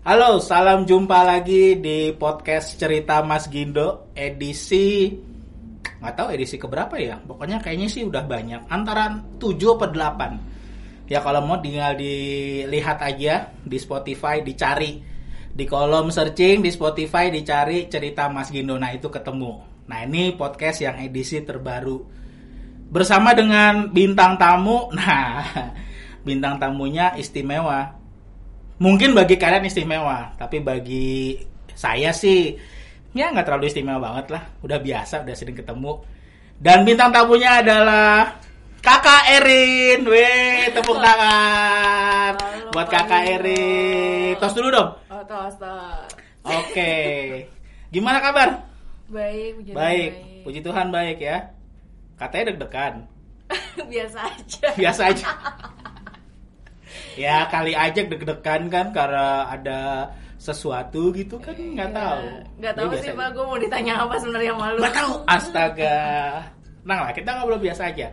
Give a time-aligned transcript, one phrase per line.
[0.00, 5.12] Halo, salam jumpa lagi di podcast cerita Mas Gindo edisi
[5.76, 7.20] nggak tahu edisi keberapa ya.
[7.20, 11.04] Pokoknya kayaknya sih udah banyak, antara 7 atau 8.
[11.04, 15.04] Ya kalau mau tinggal dilihat aja di Spotify, dicari
[15.52, 18.80] di kolom searching di Spotify dicari cerita Mas Gindo.
[18.80, 19.84] Nah itu ketemu.
[19.84, 22.00] Nah ini podcast yang edisi terbaru
[22.88, 24.88] bersama dengan bintang tamu.
[24.96, 25.44] Nah
[26.24, 27.99] bintang tamunya istimewa
[28.80, 31.36] mungkin bagi kalian istimewa tapi bagi
[31.76, 32.56] saya sih
[33.12, 34.42] ya nggak terlalu istimewa banget lah.
[34.64, 36.00] Udah biasa udah sering ketemu.
[36.60, 38.36] Dan bintang tamunya adalah
[38.84, 40.04] kakak Erin.
[40.04, 43.40] Weh tepuk tangan Halo, buat kakak.
[43.40, 44.36] Erin.
[44.36, 44.90] Tos dulu dong.
[45.08, 46.10] Oh, tos, tos.
[46.44, 46.92] oke.
[47.90, 48.70] Gimana kabar?
[49.10, 50.10] Baik, puji Tuhan, baik.
[50.46, 51.36] Puji Tuhan baik ya.
[52.14, 52.94] Katanya deg-degan.
[53.90, 54.68] Biasa aja.
[54.78, 55.26] biasa aja
[57.14, 59.80] ya kali aja deg-degan kan karena ada
[60.40, 62.24] sesuatu gitu kan nggak tahu
[62.64, 63.28] Gak tahu sih, Pak.
[63.36, 64.80] Gue mau ditanya apa sebenarnya malu.
[64.80, 65.98] nggak tahu astaga
[66.80, 68.08] nah lah kita ngobrol biasa aja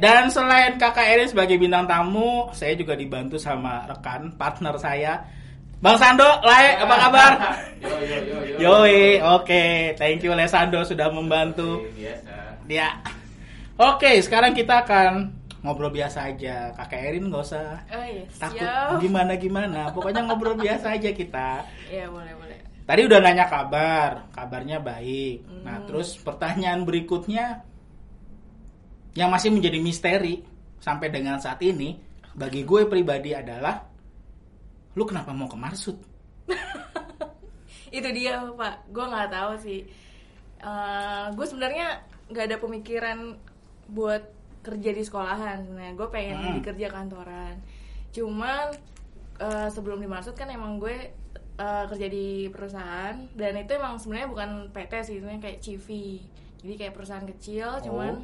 [0.00, 5.20] dan selain kakak Erin sebagai bintang tamu saya juga dibantu sama rekan partner saya
[5.78, 7.32] Bang Sando, Lai, apa kabar?
[7.78, 8.82] Yo yo yo yo.
[8.82, 11.86] Yoi, oke, thank you Le Sando sudah membantu.
[11.94, 12.66] Biasa.
[12.66, 12.98] Ya,
[13.78, 15.37] oke, sekarang kita akan
[15.68, 16.72] ngobrol biasa aja.
[16.72, 18.64] Kakak Erin nggak usah Oh iya, takut
[18.98, 22.58] gimana gimana pokoknya ngobrol biasa aja kita Iya, boleh, boleh.
[22.82, 25.86] tadi udah nanya kabar kabarnya baik nah Hmm.
[25.86, 27.60] terus pertanyaan berikutnya
[29.12, 30.40] yang masih menjadi misteri
[30.78, 32.00] sampai dengan saat ini
[32.32, 33.84] bagi gue pribadi adalah
[34.94, 35.96] lu kenapa mau ke Marsud
[37.88, 38.92] Itu dia, Pak.
[38.92, 39.80] Gue nggak tahu sih.
[40.60, 43.18] Eh, gue sebenarnya nggak ada pemikiran
[43.88, 44.20] buat
[44.60, 45.62] kerja di sekolahan.
[45.62, 46.54] Sebenarnya gue pengen Hmm.
[46.56, 47.54] di kerja kantoran.
[48.10, 48.72] Cuman
[49.38, 51.14] eh, sebelum dimaksud kan emang gue
[51.58, 55.88] eh, kerja di perusahaan dan itu emang sebenarnya bukan PT sih, sebenarnya kayak CV.
[56.58, 58.22] Jadi kayak perusahaan kecil, cuman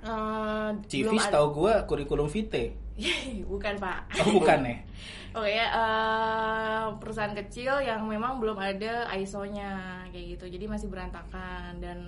[0.00, 2.70] eh, CV setahu gue kurikulum vitae
[3.52, 4.76] bukan pak oh bukan ya
[5.38, 11.80] oke ya eh, perusahaan kecil yang memang belum ada ISO-nya kayak gitu jadi masih berantakan
[11.80, 11.98] dan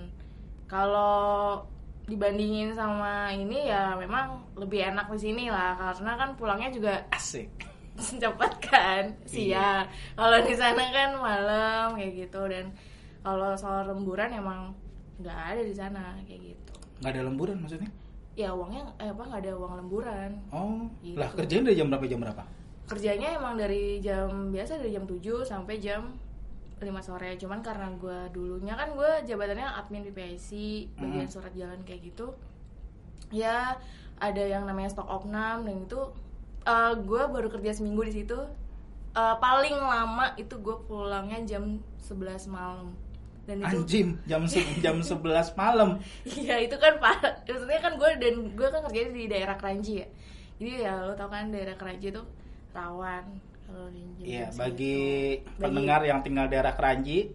[0.69, 1.59] kalau
[2.03, 7.49] dibandingin sama ini ya memang lebih enak di sini lah karena kan pulangnya juga asik.
[8.21, 9.85] cepat kan siang.
[10.17, 12.41] Kalau di sana kan malam kayak gitu.
[12.49, 12.73] Dan
[13.21, 14.73] kalau soal lemburan emang
[15.21, 16.73] nggak ada di sana kayak gitu.
[16.99, 17.89] Nggak ada lemburan maksudnya?
[18.33, 20.29] Ya uangnya eh, apa nggak ada uang lemburan.
[20.49, 20.89] Oh.
[21.05, 21.15] Gitu.
[21.15, 22.05] lah kerjain dari jam berapa?
[22.09, 22.43] Jam berapa?
[22.83, 26.11] Kerjanya emang dari jam biasa dari jam 7 sampai jam
[26.83, 27.33] 5 sore.
[27.35, 30.49] Cuman karena gue dulunya kan gue jabatannya admin PPIC
[30.93, 31.31] bagian Hmm.
[31.31, 32.35] surat jalan kayak gitu.
[33.29, 33.79] Ya
[34.17, 35.99] ada yang namanya stok opnam dan itu
[36.99, 38.39] gue baru kerja seminggu di situ.
[39.13, 42.93] Eh, paling lama itu gue pulangnya jam 11 malam.
[43.43, 45.19] Dan itu anjim jam se- jam 11
[45.53, 45.99] malam.
[46.23, 50.07] Iya itu kan pak, maksudnya kan gue dan gue kan kerjanya di daerah Keranji ya.
[50.55, 52.23] Jadi ya lo tau kan daerah Keranji itu
[52.71, 53.25] rawan
[53.73, 53.89] kalau
[54.23, 54.95] Iya, bagi
[55.35, 57.27] Bagi- pendengar yang tinggal daerah Keranji,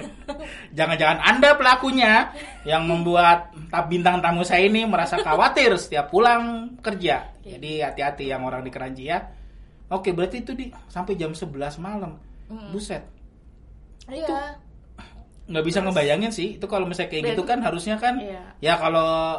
[0.76, 2.32] jangan-jangan Anda pelakunya
[2.64, 7.28] yang membuat tab bintang tamu saya ini merasa khawatir setiap pulang kerja.
[7.42, 9.20] Jadi hati-hati yang orang di Keranji ya.
[9.90, 12.16] Oke, berarti itu di sampai jam 11 malam.
[12.48, 12.70] Mm.
[12.72, 13.02] Buset.
[14.08, 14.56] Iya.
[15.44, 18.54] nggak bisa ngebayangin sih itu kalau misalnya kayak Dan- gitu kan harusnya kan Iya.
[18.62, 19.34] ya kalau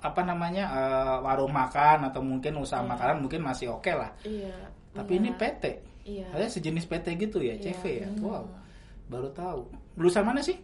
[0.00, 2.88] apa namanya eh, warung makan atau mungkin usaha Iya.
[2.88, 4.69] makanan mungkin masih oke lah Iya.
[4.92, 5.20] Tapi Iya.
[5.20, 5.64] ini PT
[6.02, 6.26] Iya.
[6.30, 8.22] ada sejenis PT gitu ya Iya, CV ya bener.
[8.22, 8.44] wow
[9.06, 9.60] baru tahu
[9.94, 10.56] lulusan mana sih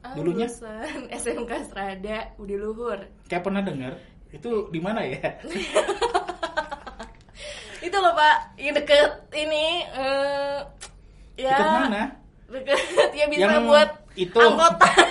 [0.00, 0.46] Ah, dulunya?
[0.46, 3.00] lulusan SMK Strada Budi Luhur.
[3.24, 3.96] kayak pernah dengar
[4.28, 5.18] itu di mana ya
[7.78, 9.86] Itu loh pak, yang deket ini.
[9.86, 10.58] eh
[11.38, 11.54] ya.
[11.54, 12.02] Deket mana
[12.48, 12.78] Deket
[13.18, 14.40] ya bisa Yang buat itu.
[14.40, 15.06] angkotan.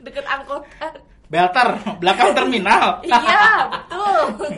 [0.00, 0.92] deket angkotan.
[1.28, 4.50] Belter belakang terminal iya betul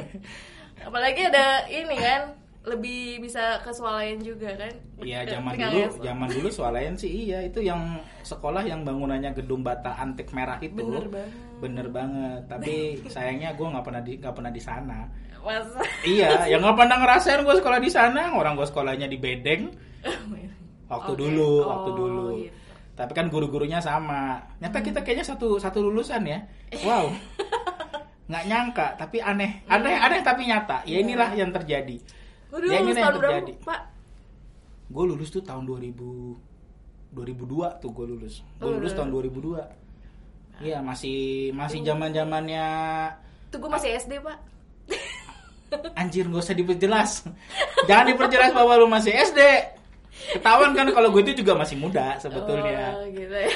[0.81, 4.70] apalagi ada ini kan lebih bisa ke swalayan juga kan
[5.03, 9.99] Iya zaman dulu, zaman dulu swalayan sih iya itu yang sekolah yang bangunannya gedung bata
[9.99, 10.79] antik merah itu.
[10.79, 11.31] Bener banget.
[11.59, 12.41] Bener banget.
[12.47, 12.75] Tapi
[13.11, 15.00] sayangnya gue nggak pernah di nggak pernah di sana.
[15.43, 18.31] masa iya, yang nggak pernah ngerasain gue sekolah di sana.
[18.31, 19.75] Orang gue sekolahnya di Bedeng.
[20.87, 21.19] Waktu Oke.
[21.19, 22.25] dulu, Oh, waktu dulu.
[22.38, 22.55] gitu.
[22.94, 24.38] Tapi kan guru-gurunya sama.
[24.62, 26.47] Nyata kita kayaknya satu satu lulusan ya.
[26.87, 27.11] Wow.
[28.31, 30.87] Nggak nyangka, tapi aneh, aneh, aneh tapi nyata.
[30.87, 30.99] Ya Iya.
[31.03, 31.99] inilah yang terjadi.
[32.52, 33.52] Waduh, Ya, ini yang berapa, terjadi.
[33.64, 33.81] Pak?
[34.93, 39.56] gue lulus tuh tahun 2000 2002 tuh gue lulus gue Oh, lulus tahun 2002
[40.60, 42.66] Iya masih masih zaman zamannya
[43.49, 44.38] Tuh gue masih SD, Pak.
[46.00, 47.25] anjir gak usah diperjelas
[47.88, 49.40] jangan diperjelas bahwa lu masih SD
[50.12, 52.94] Ketahuan kan kalau gue itu juga masih muda sebetulnya.
[52.94, 53.50] Oh, gitu ya.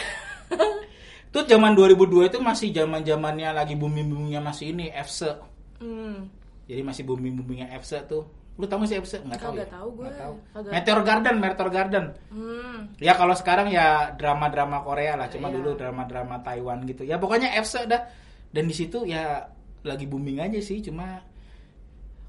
[1.30, 5.36] Itu zaman 2002 itu masih zaman zamannya lagi booming boomingnya masih ini FC.
[5.84, 6.32] Hmm.
[6.64, 8.24] Jadi masih booming boomingnya FC tuh.
[8.56, 9.20] Lu tahu nggak sih?
[9.20, 9.52] Nggak tahu.
[9.52, 9.68] Kagak ya?
[9.68, 10.08] tahu gue.
[10.10, 10.34] Tahu.
[10.66, 12.04] Meteor Garden, Meteor Garden.
[12.28, 12.78] Hmm.
[12.96, 15.56] Ya kalau sekarang ya drama-drama Korea lah, cuma Iya.
[15.56, 17.02] dulu drama-drama Taiwan gitu.
[17.02, 18.08] Ya pokoknya FC dah.
[18.48, 19.44] Dan di situ ya
[19.82, 21.20] lagi booming aja sih, cuma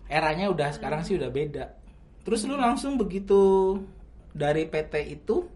[0.08, 1.66] eranya udah sekarang sih udah beda.
[2.22, 3.76] Terus lu langsung begitu
[4.30, 5.48] dari PT itu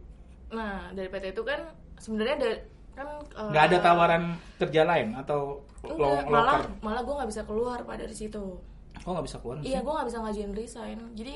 [0.50, 1.64] Nah, dari PT itu kan
[1.96, 2.52] sebenarnya ada
[2.92, 4.24] kan eh, nggak ada tawaran
[4.58, 6.64] kerja lain atau lo- Enggak, malah loker?
[6.82, 8.60] malah gue nggak bisa keluar pak dari situ.
[9.02, 9.58] Oh nggak bisa keluar?
[9.60, 10.98] Iya, gue nggak bisa ngajuin resign.
[11.14, 11.34] Jadi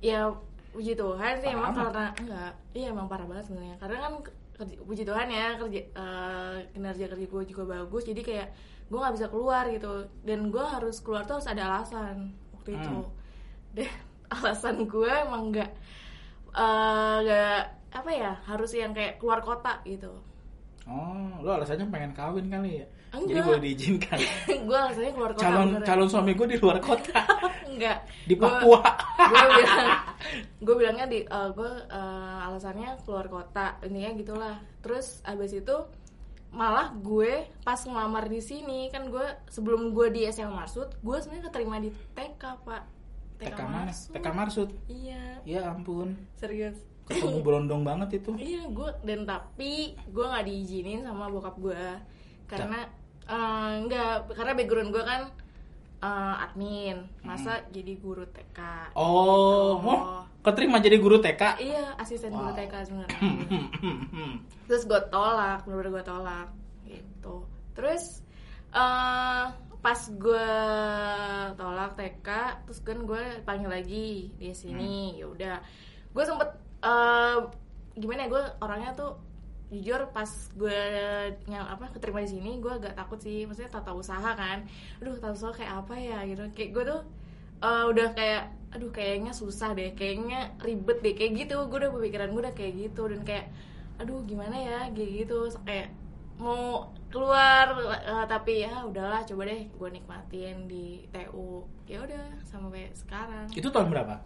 [0.00, 0.28] ya
[0.70, 1.78] puji Tuhan sih Parah emang amat.
[1.82, 3.76] karena enggak, iya emang parah banget sebenarnya.
[3.76, 4.12] Karena kan
[4.54, 8.04] kerja- puji Tuhan ya kerja eh, kinerja kerja gue juga bagus.
[8.04, 8.48] Jadi kayak
[8.86, 9.92] gue nggak bisa keluar gitu.
[10.22, 12.96] Dan gue harus keluar tuh harus ada alasan waktu itu.
[13.00, 13.10] Hmm.
[13.72, 13.88] Dan
[14.36, 15.70] alasan gue emang nggak
[16.52, 17.58] eh, nggak
[17.90, 20.12] apa ya harus yang kayak keluar kota gitu.
[20.86, 22.86] Oh, lo alasannya pengen kawin kali ya?
[23.10, 23.44] Jadi Enggak.
[23.44, 24.18] boleh diizinkan.
[24.68, 25.42] gue alasannya keluar kota.
[25.42, 25.82] calon beneran.
[25.84, 27.20] calon suami gue di luar kota,
[27.70, 28.80] enggak di Papua.
[29.18, 29.86] gue bilang
[30.60, 31.70] gue bilangnya di gue
[32.40, 35.76] alasannya keluar kota intinya gitulah terus abis itu
[36.50, 41.46] malah gue pas ngelamar di sini kan gue sebelum gue di SMA Marsud gue sebenarnya
[41.46, 42.82] keterima di TK pak
[43.38, 43.86] TK mana?
[43.86, 44.10] Marsud.
[44.12, 44.68] TK Marsud.
[44.86, 46.76] iya Ya ampun, serius
[47.06, 48.34] ketemu berondong banget itu.
[48.36, 49.72] iya gue dan tapi
[50.06, 51.82] gue nggak diizinin sama bokap gue
[52.46, 52.86] karena
[53.30, 55.22] eh, nggak karena background gue kan
[56.00, 58.58] eh, admin masa jadi guru TK
[58.92, 59.88] Oh, Gitu.
[59.88, 61.42] oh, keterima jadi guru TK.
[61.58, 62.56] Iya, asisten guru Wow.
[62.56, 63.20] TK sebenarnya.
[64.64, 66.48] Terus gue tolak, bener-bener gue tolak
[66.84, 67.44] gitu.
[67.72, 68.24] Terus
[68.70, 69.46] eh
[69.80, 70.48] pas gue
[71.54, 72.28] tolak TK,
[72.64, 75.16] terus kan gue panggil lagi di sini.
[75.16, 75.56] Ya udah,
[76.10, 76.48] gue sempet
[76.80, 77.36] eh
[77.94, 79.12] gimana ya gue orangnya tuh
[79.70, 80.26] jujur pas
[80.58, 80.80] gue
[81.46, 83.46] yang apa keterima di sini gue agak takut sih.
[83.46, 84.66] Maksudnya tata usaha kan.
[84.98, 86.42] Aduh tata usaha kayak apa ya gitu.
[86.52, 87.00] Kayak gue tuh
[87.62, 88.42] eh, udah kayak
[88.74, 89.94] aduh kayaknya susah deh.
[89.94, 91.14] Kayaknya ribet deh.
[91.14, 93.02] Kayak gitu gue udah pemikiran gue udah kayak gitu.
[93.06, 93.46] Dan kayak
[94.02, 95.38] aduh gimana ya kayak gitu.
[95.62, 95.94] Kayak
[96.40, 102.90] mau keluar eh, tapi ya udahlah coba deh gue nikmatin di TU ya udah sampai
[102.90, 103.46] sekarang.
[103.54, 104.18] Itu tahun berapa?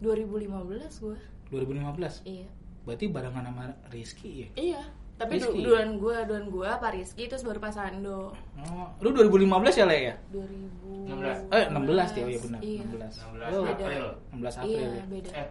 [0.00, 1.18] 2015 gue.
[1.52, 2.26] 2015.
[2.26, 2.50] iya
[2.86, 4.48] Berarti barengan sama Rizky ya?
[4.56, 4.82] iya
[5.16, 5.60] tapi du- Rizky?
[5.60, 8.30] duluan gue duluan gue Pak Rizky terus baru Pak Sando
[8.62, 10.14] Oh, lu 2015 ya, Le ya?
[10.30, 11.80] 2000 Eh, 16
[12.12, 12.82] ya, oh iya benar, iya.
[12.84, 13.16] 16.
[13.16, 13.72] 16 Lu Beda.
[13.74, 15.04] April 16 April iya ya.
[15.04, 15.48] beda eh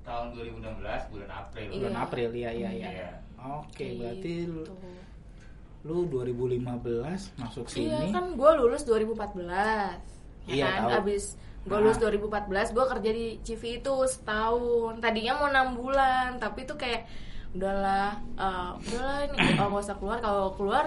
[0.00, 2.00] tahun 2016 bulan April Bulan Iya.
[2.00, 2.88] April, iya iya iya.
[2.90, 3.10] Iya.
[3.40, 4.74] Oke, Kayak berarti lu, gitu.
[5.82, 6.60] lu 2015
[7.38, 8.12] masuk Iya sini.
[8.12, 9.96] kan gue lulus 2014
[10.46, 10.98] ya Iya, kan tahu.
[11.00, 11.24] abis
[11.60, 11.82] gue Nah.
[11.84, 14.96] lulus 2014 gue kerja di CV itu setahun.
[14.98, 17.04] Tadinya mau enam bulan tapi itu kayak
[17.52, 20.84] udahlah eh, udahlah ini oh, nggak usah keluar kalau keluar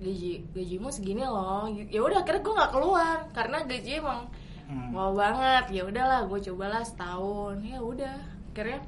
[0.00, 1.70] gaji gajimu segini loh.
[1.70, 4.22] Ya udah akhirnya gue nggak keluar karena gaji emang
[4.70, 4.94] Hmm.
[4.94, 5.64] wow banget.
[5.74, 7.58] Ya udahlah gue cobalah setahun.
[7.66, 8.16] Ya udah
[8.54, 8.78] akhirnya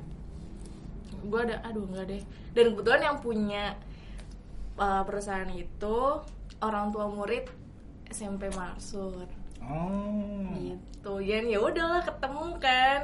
[1.22, 2.22] gue ada aduh enggak deh.
[2.54, 3.74] Dan kebetulan yang punya
[4.78, 5.98] uh, perusahaan itu
[6.62, 7.50] orang tua murid
[8.14, 9.26] SMP Marsud
[9.64, 10.50] Oh.
[10.54, 13.00] gitu ya ya udahlah ketemu kan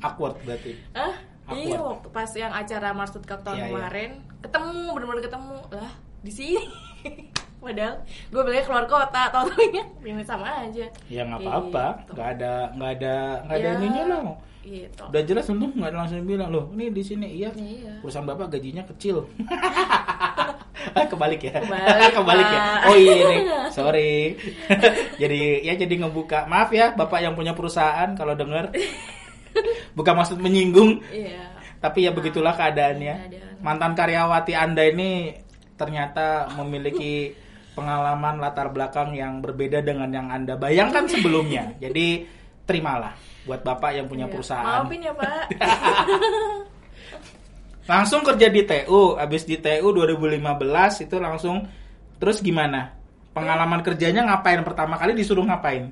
[0.00, 0.74] Awkward berarti.
[0.92, 1.14] ah
[1.50, 3.66] iya waktu pas yang acara Marsud Cup tahun iya.
[3.68, 4.10] kemarin
[4.40, 6.62] ketemu benar-benar ketemu lah di sini
[7.60, 12.10] padahal gue bilangnya keluar kota tau taunya ini sama aja Ya nggak apa-apa, Gitu.
[12.10, 14.36] nggak ada nggak ada nggak ada Ya, ininya loh.
[14.60, 17.48] gitu Udah jelas untung nggak langsung bilang loh, ini di sini iya.
[17.50, 18.00] Iya.
[18.00, 19.24] Perusahaan bapak gajinya kecil.
[21.10, 21.52] Kebalik ya.
[21.60, 22.60] Kebalik, Kebalik ya.
[22.88, 23.40] Oh iya nih,
[23.76, 24.34] sorry.
[25.20, 26.46] jadi ya jadi ngebuka.
[26.46, 28.72] Maaf ya bapak yang punya perusahaan kalau denger.
[29.98, 33.14] Bukan maksud menyinggung, iya tapi ya begitulah keadaannya.
[33.26, 33.54] Keadaan.
[33.64, 35.32] Mantan karyawati Anda ini
[35.74, 37.32] ternyata memiliki
[37.72, 41.72] pengalaman latar belakang yang berbeda dengan yang Anda bayangkan sebelumnya.
[41.80, 42.28] Jadi
[42.68, 43.16] terimalah
[43.48, 44.32] buat Bapak yang punya Iya.
[44.36, 44.84] perusahaan.
[44.84, 45.42] maafin ya pak
[47.90, 51.66] Langsung kerja di TU, habis di TU 2015 itu langsung
[52.22, 52.94] terus gimana?
[53.34, 55.90] Pengalaman kerjanya ngapain pertama kali disuruh ngapain?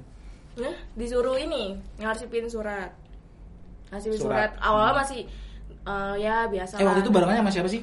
[0.62, 2.94] Nah, disuruh ini ngarsipin surat.
[3.90, 4.54] Ngarsipin Surat.
[4.54, 4.62] surat.
[4.62, 5.20] Awalnya masih
[5.66, 6.78] eh, ya biasa.
[6.78, 7.82] Eh waktu itu barengannya sama siapa sih?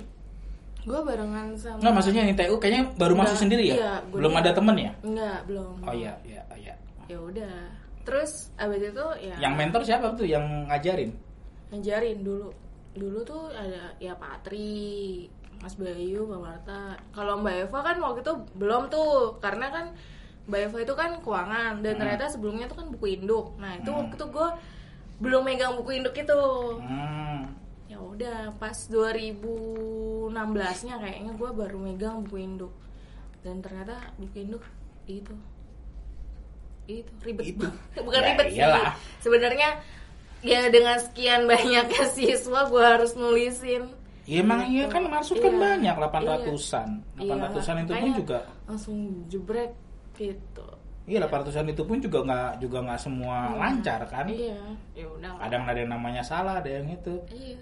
[0.88, 1.80] Gue barengan sama.
[1.84, 3.76] Nggak maksudnya yang TU kayaknya baru Enggak, masuk sendiri ya?
[3.76, 4.92] iya, Belum ada temen ya?
[5.04, 5.76] Enggak, belum.
[5.84, 6.76] Oh iya, iya, iya.
[7.12, 7.56] Ya udah.
[8.08, 9.36] Terus abis itu ya.
[9.44, 11.12] Yang mentor siapa tuh yang ngajarin?
[11.74, 12.54] ngajarin dulu.
[12.96, 15.28] Dulu tuh ada ya Patri,
[15.60, 16.82] Mas Bayu, Mbak Marta.
[17.12, 19.86] Kalau Mbak Eva kan waktu itu belum tuh, karena kan
[20.46, 22.02] Mbak Eva itu kan keuangan dan Hmm.
[22.02, 23.58] ternyata sebelumnya tuh kan buku induk.
[23.58, 24.00] Nah itu Hmm.
[24.02, 24.48] waktu itu gue
[25.18, 26.40] belum megang buku induk itu
[26.78, 27.52] Hmm.
[27.86, 30.32] ya udah pas 2016
[30.84, 32.74] nya kayaknya gue baru megang buku induk
[33.40, 34.64] dan ternyata buku induk
[35.06, 35.32] itu
[36.86, 37.66] itu ribet Itu.
[37.66, 38.04] banget.
[38.04, 38.94] bukan Ya, ribet sih iyalah.
[39.18, 39.70] sebenarnya
[40.46, 43.90] ya dengan sekian banyaknya siswa gue harus nulisin
[44.26, 45.62] Ya emang iya kan masuk kan Iya.
[45.62, 46.90] banyak 800-an.
[47.22, 48.98] Iya, 800-an itu pun juga langsung
[49.30, 49.72] jebrek
[50.18, 50.66] gitu
[51.06, 54.26] iya 800-an itu pun juga nggak juga nggak semua lancar kan.
[54.26, 54.58] iya
[54.98, 57.14] ya udah Kadang ada yang namanya salah, ada yang itu.
[57.30, 57.62] iya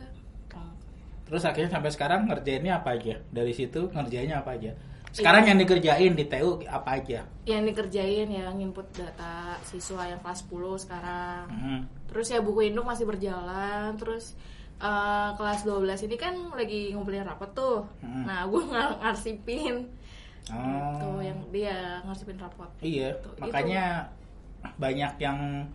[1.23, 3.15] Terus akhirnya sampai sekarang ngerjainnya apa aja?
[3.31, 4.71] Dari situ ngerjainnya apa aja?
[5.13, 7.21] Sekarang yang dikerjain di TU apa aja?
[7.43, 11.81] yang dikerjain ya nginput data siswa yang kelas 10 sekarang Hmm.
[12.07, 14.33] terus ya buku induk masih berjalan terus
[14.75, 18.23] eh, kelas 12 ini kan lagi ngumpulin rapot tuh Hmm.
[18.23, 19.75] nah gue ng ngarsipin
[20.45, 20.55] Oh.
[20.55, 23.29] gitu yang dia ngarsipin rapot Iya, Gitu.
[23.39, 24.07] makanya
[24.75, 25.67] banyak yang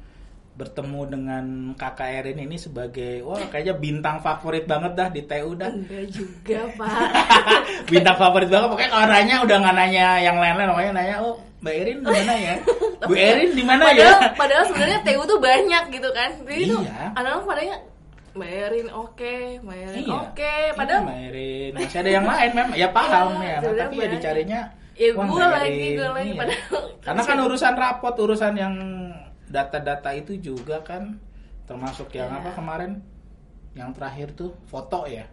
[0.59, 5.71] bertemu dengan kakak Erin ini sebagai wah kayaknya bintang favorit banget dah di TU dah.
[5.71, 6.91] enggak juga pak.
[7.87, 11.75] Bintang favorit banget pokoknya kalau nanya udah nggak nanya yang lain-lain pokoknya nanya oh Mbak
[11.75, 12.55] Erin di mana ya?
[13.09, 14.11] Bu Erin di mana ya?
[14.35, 16.31] padahal sebenarnya TU tuh banyak gitu kan.
[16.43, 17.15] Jadi tuh Iya.
[17.15, 17.77] anak-anak padanya
[18.31, 20.15] Mbak Erin oke Mbak Erin Iya.
[20.21, 20.55] oke.
[20.75, 21.71] Padahal Iya, Mbak Erin.
[21.73, 24.61] Masih ada yang lain memang ya paham ya sebenarnya tapi ya dicarinya
[24.99, 26.35] Ya, Mbak lagi, gua lagi, Iya.
[26.37, 28.75] padahal- karena kan urusan rapot urusan yang
[29.49, 31.17] data-data itu juga kan
[31.65, 32.39] termasuk yang Iya.
[32.41, 32.93] apa kemarin
[33.73, 35.25] yang terakhir tuh foto ya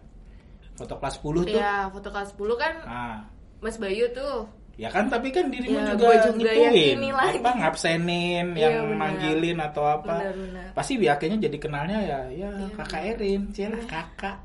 [0.74, 3.18] foto kelas 10 tuh ya foto kelas 10 kan ah
[3.60, 4.44] Mas Bayu tuh
[4.76, 8.98] Ya kan tapi kan dirimu Ya, juga, juga ngituin apa ngabsenin, Iya, yang benar.
[9.08, 10.20] manggilin atau apa.
[10.20, 10.68] Benar-benar.
[10.76, 12.68] Pasti biasanya jadi kenalnya ya ya Iya.
[12.76, 14.36] kakak Erin, cielah kakak.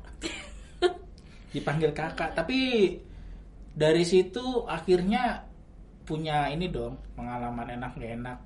[1.52, 2.56] Dipanggil kakak, tapi
[3.76, 5.44] dari situ akhirnya
[6.02, 8.38] punya ini dong pengalaman enak gak enak.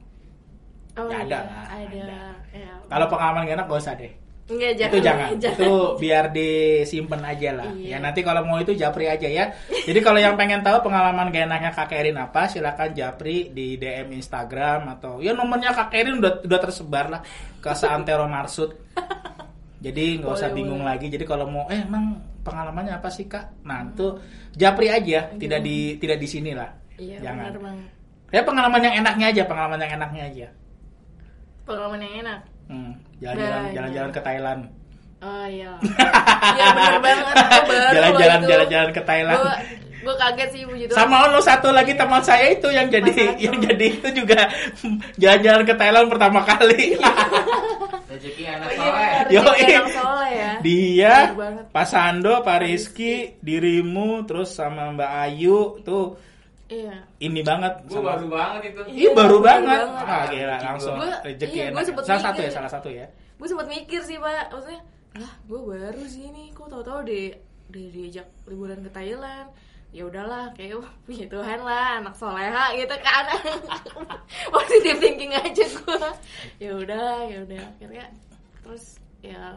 [0.97, 2.21] Oh Ya, ada iya, lah, ada, ada.
[2.57, 2.73] Ya.
[2.89, 4.13] Kalau pengalaman gak enak gak usah deh.
[4.47, 5.59] Enggak, jangan, itu jangan, jangan.
[5.59, 7.71] itu biar disimpan aja lah.
[7.75, 7.89] Iya.
[7.91, 9.51] Ya nanti kalau mau itu Japri aja ya.
[9.67, 14.15] Jadi kalau yang pengen tahu pengalaman gak enaknya Kak Erin apa, silakan Japri di DM
[14.15, 17.21] Instagram atau ya nomornya Kak Erin udah udah tersebar lah
[17.59, 18.71] ke seantero marsud.
[19.77, 20.97] Jadi nggak usah bingung boleh.
[20.97, 21.07] lagi.
[21.13, 23.67] Jadi kalau mau eh emang pengalamannya apa sih Kak?
[23.67, 24.19] Nah, itu
[24.55, 26.71] Japri aja, tidak di tidak di sini lah.
[26.97, 27.51] Iya, Jangan.
[27.51, 27.89] benar banget.
[28.33, 30.49] Ya pengalaman yang enaknya aja, pengalaman yang enaknya aja.
[31.67, 32.41] Pengalaman yang enak.
[32.67, 33.75] Hmm, jalan-jalan Banyak.
[33.75, 34.61] jalan-jalan ke Thailand.
[35.17, 35.73] Oh iya.
[36.57, 37.35] Iya benar banget.
[37.91, 39.41] Jalan-jalan jalan-jalan ke Thailand.
[39.43, 39.55] Gua,
[40.05, 40.97] gua kaget sih puji Tuhan.
[40.97, 43.43] Sama ono satu lagi teman saya itu yang jadi Mas Satu.
[43.43, 44.41] yang jadi itu juga
[45.17, 46.83] jalan-jalan ke Thailand pertama kali.
[48.11, 49.33] Rezeki anak Oh iya, soleh.
[49.35, 49.81] Yo, iya.
[50.31, 50.51] ya.
[50.63, 51.15] Dia.
[51.69, 56.15] Pak Sando, Pak Rizky, dirimu, terus sama Mbak Ayu tuh
[56.67, 56.97] Iya.
[57.19, 57.73] ini banget.
[57.85, 58.81] Gue sama- baru banget itu.
[58.83, 59.81] Ih Iya, baru baru banget.
[59.87, 60.05] banget.
[60.05, 61.83] Ah, gila langsung Gua- rezeki iya, enak.
[61.85, 63.07] sempet Salah satu ya, salah satu ya.
[63.37, 64.81] Gue sempat mikir sih pak, maksudnya
[65.17, 67.31] lah gue baru sih ini, kok tau-tau di,
[67.67, 69.49] di diajak liburan ke Thailand
[69.89, 73.25] ya udahlah kayak wah, punya Tuhan lah anak soleha gitu kan
[74.53, 76.01] positif thinking aja gue
[76.59, 78.07] ya udah ya udah akhirnya
[78.61, 78.85] terus
[79.19, 79.57] ya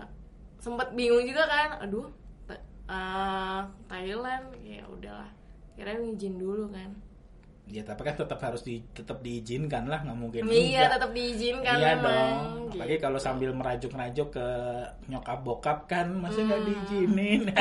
[0.57, 2.07] sempat bingung juga kan aduh
[2.47, 5.27] eh, Thailand ya udahlah
[5.79, 6.91] kira izin dulu kan
[7.65, 10.41] Ya tapi kan tetap harus di tetap diizinkan lah, nggak mungkin.
[10.49, 10.89] iya enggak.
[10.97, 12.37] tetap diizinkan iya memang, dong.
[12.65, 12.73] gitu.
[12.73, 14.47] Apalagi kalau sambil merajuk-rajuk ke
[15.05, 16.67] nyokap bokap kan masih nggak Hmm.
[16.67, 17.41] diizinin.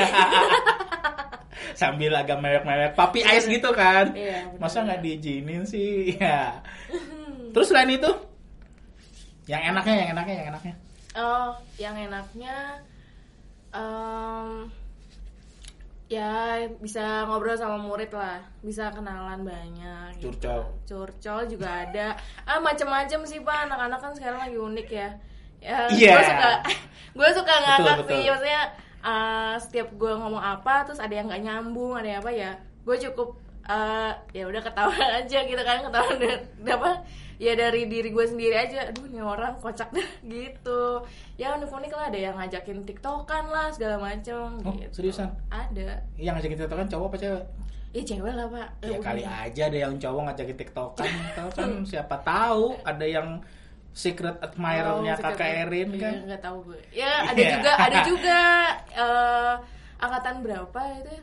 [1.75, 4.09] sambil agak mewek-mewek papi ice gitu kan.
[4.11, 4.49] Iya.
[4.57, 6.09] Masa nggak diizinin sih?
[6.17, 6.57] Ya.
[7.49, 8.09] Terus selain itu
[9.45, 10.73] yang enaknya, yang enaknya, yang enaknya.
[11.15, 12.55] Oh, yang enaknya
[13.69, 14.69] em,
[16.09, 20.17] ya bisa ngobrol sama murid lah, bisa kenalan banyak.
[20.17, 20.33] gitu.
[20.33, 20.61] Curcol.
[20.83, 22.17] Curcol juga ada.
[22.43, 25.09] Ah macam-macam sih pak, anak-anak kan sekarang lagi unik ya.
[25.59, 26.13] Ya, Iya.
[26.17, 26.49] gue suka,
[27.19, 28.09] gue suka ngakak betul.
[28.09, 28.61] sih, maksudnya
[28.99, 32.51] eh, setiap gue ngomong apa, terus ada yang nggak nyambung, ada yang apa ya,
[32.81, 33.37] gue cukup
[33.69, 36.09] eh, ya udah ketawa aja gitu kan, ketawa
[36.79, 36.91] apa
[37.39, 40.99] ya dari diri gue sendiri aja aduh ini orang kocak dah gitu
[41.33, 44.91] ya unik-unik lah ada yang ngajakin tiktokan lah segala macem Oh, gitu.
[44.93, 45.31] seriusan?
[45.47, 47.43] ada Yang ngajakin tiktokan cowok apa cewek?
[47.89, 49.41] ya cewek lah pak Ya Eh, kali udah.
[49.41, 53.27] aja ada yang cowok ngajakin tiktokan, tahu kan siapa tahu ada yang
[53.89, 56.13] secret admirer-nya Oh, kakak Erin iya, kan.
[56.27, 57.49] nggak tahu gue ya ada Iya.
[57.51, 58.39] juga ada juga
[58.93, 59.53] eh,
[59.97, 61.21] angkatan berapa itu ya?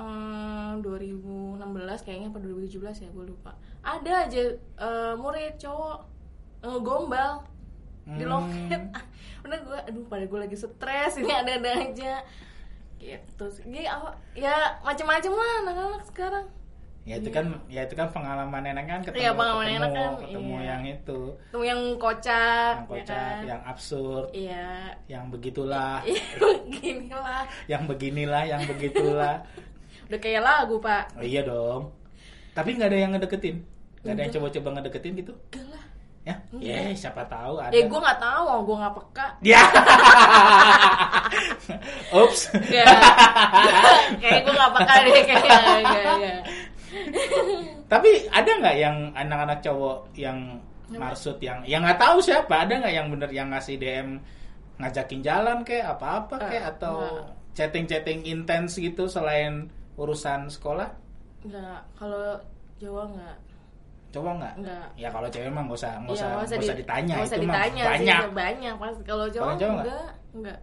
[0.00, 1.60] Eh, 2016
[2.00, 5.98] kayaknya apa 2017 ya gue lupa ada aja eh, murid cowok
[6.62, 7.44] eh, gombal
[8.08, 8.32] di Hmm.
[8.32, 8.80] loket
[9.44, 12.14] udah gue aduh pada gue lagi stres ini ada ada aja
[12.96, 16.46] gitu Gini, apa- ya macam-macam lah anak-anak sekarang
[17.00, 20.10] Ya itu kan ya itu kan pengalaman enak kan ketemu Iya, pengalaman ketemu, enak kan,
[20.20, 20.68] ketemu iya.
[20.68, 23.40] yang itu Tuh yang kocak, yang ya kocak, kan?
[23.48, 24.68] yang absurd, Iya.
[25.08, 26.24] yang begitulah, Iya,
[26.68, 27.44] gini lah.
[27.66, 29.36] yang beginilah, yang begitulah.
[30.10, 31.14] Udah kayak lagu, Pak.
[31.14, 31.94] Oh, iya dong.
[32.50, 33.62] Tapi nggak ada yang ngedeketin,
[34.02, 35.32] nggak ada yang coba-coba ngedeketin gitu.
[35.54, 35.84] Enggak lah.
[36.20, 37.70] Ya, ya siapa tahu ada.
[37.70, 39.26] Ya gue nggak tahu, gue nggak peka.
[39.40, 39.62] Ya.
[42.26, 42.50] Ups.
[42.68, 42.84] Ya.
[44.18, 45.58] kayak gue nggak peka deh kayaknya.
[45.78, 46.40] Enggak, enggak.
[47.86, 50.38] Tapi ada nggak yang anak-anak cowok yang
[50.90, 52.66] maksud yang yang nggak tahu siapa?
[52.66, 54.18] Ada nggak yang bener yang ngasih DM
[54.82, 56.96] ngajakin jalan kayak apa-apa kayak Eh, atau
[57.54, 59.68] chatting-chatting intens gitu selain
[60.00, 60.88] urusan sekolah?
[61.42, 62.40] Enggak, kalau
[62.76, 63.36] Jawa enggak.
[64.10, 64.54] Coba nggak?
[64.58, 64.86] Enggak.
[64.96, 67.22] Ya kalau cewek mah nggak usah nggak Iya, usah nggak nggak usah di- ditanya nggak
[67.22, 68.20] usah itu mah ditanya sih, banyak.
[68.32, 69.84] banyak pas kalau Jawa Kalau Jawa nggak?
[69.86, 70.58] enggak, enggak.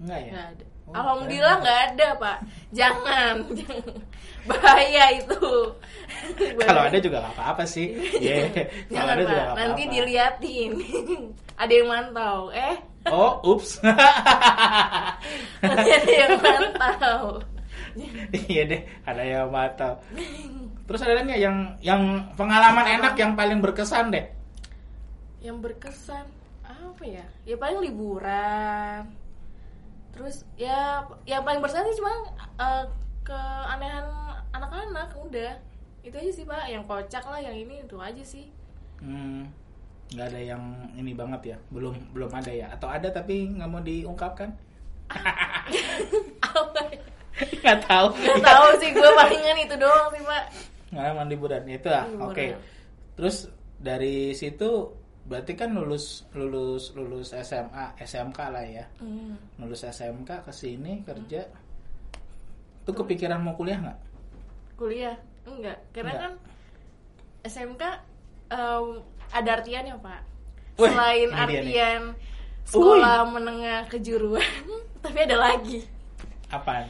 [0.00, 0.30] Enggak ya?
[0.32, 0.64] Nggak ada.
[0.90, 1.62] Oh, Alhamdulillah keren.
[1.62, 2.38] nggak ada pak.
[2.72, 3.34] Jangan,
[4.50, 5.40] bahaya itu.
[6.66, 7.86] Kalau ada juga nggak apa-apa sih.
[8.16, 8.34] Iya.
[8.50, 9.44] Kalau Jangan ada juga pak.
[9.46, 9.94] nggak Nanti apa-apa.
[9.94, 10.72] diliatin.
[11.54, 12.38] ada yang mantau.
[12.50, 13.80] Eh, Oh, ups.
[15.62, 17.40] nanti ada yang mantau.
[18.50, 20.00] iya deh, ada yang mantap.
[20.88, 22.02] Terus ada nggak yang yang
[22.34, 24.26] pengalaman enak yang paling berkesan deh?
[25.40, 26.26] Yang berkesan
[26.66, 27.24] apa ya?
[27.46, 29.06] Ya paling liburan.
[30.10, 32.12] Terus ya yang paling berkesan sih cuma
[32.58, 32.84] eh,
[33.22, 34.06] keanehan
[34.50, 35.52] anak-anak udah.
[36.02, 36.66] Itu aja sih pak.
[36.68, 38.50] Yang kocak lah, yang ini itu aja sih.
[39.00, 39.48] Hmm,
[40.12, 43.80] nggak ada yang ini banget ya, belum belum ada ya, atau ada tapi nggak mau
[43.80, 44.52] diungkapkan?
[46.60, 47.09] apa ya?
[47.62, 48.06] nggak tahu.
[48.16, 50.44] Gak tahu sih gue palingan itu doang sih pak.
[50.90, 52.28] Pengalaman liburan itu ah, Liburan.
[52.30, 52.46] oke.
[53.14, 53.36] Terus
[53.76, 54.68] dari situ
[55.20, 59.36] berarti kan lulus lulus lulus SMA SMK lah ya, Hmm.
[59.56, 61.46] lulus SMK ke sini kerja.
[62.82, 63.98] Tuh kepikiran mau kuliah nggak?
[64.74, 66.22] Kuliah enggak, karena Enggak.
[66.24, 66.32] kan
[67.42, 67.82] SMK
[68.50, 68.86] em,
[69.30, 70.20] ada artiannya pak.
[70.76, 72.02] Wih, Selain artian
[72.64, 74.64] sekolah menengah kejuruan,
[75.04, 75.84] tapi ada lagi
[76.48, 76.88] Apaan?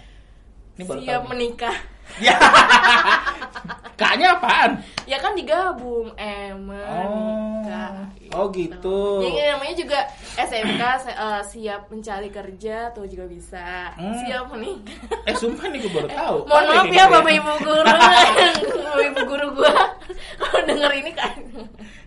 [0.80, 1.76] Ini baru siap tahu menikah.
[2.18, 2.34] Ya.
[4.00, 4.80] Kaknya apaan?
[5.04, 8.08] Ya kan digabung eh menikah.
[8.30, 9.20] Oh, gitu.
[9.20, 9.98] Jadi namanya juga
[10.34, 13.92] SMK se- eh, siap mencari kerja tuh juga bisa.
[13.94, 14.16] Hmm.
[14.16, 14.96] Siap menikah.
[15.22, 16.36] Eh sumpah nih gue baru tahu.
[16.46, 17.84] Mohon Ada maaf ya gitu bapak ibu guru,
[18.80, 19.74] bapak ibu guru gua
[20.40, 21.36] kalau denger ini kan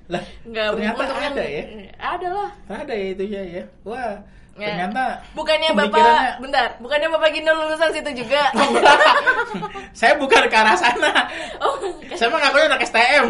[0.03, 1.63] Lah, nggak ternyata yang- ada ya.
[1.95, 2.49] Ada lah.
[2.67, 3.63] Ada ya itu ya ya.
[3.83, 4.11] Wah, Ya.
[4.53, 8.53] Ternyata Bukannya bapak, bentar, bukannya bapak Gindo lulusan situ juga?
[9.99, 11.25] Saya bukan ke arah sana.
[11.57, 11.73] oh,
[12.13, 13.25] Saya mah ngakunya anak STM.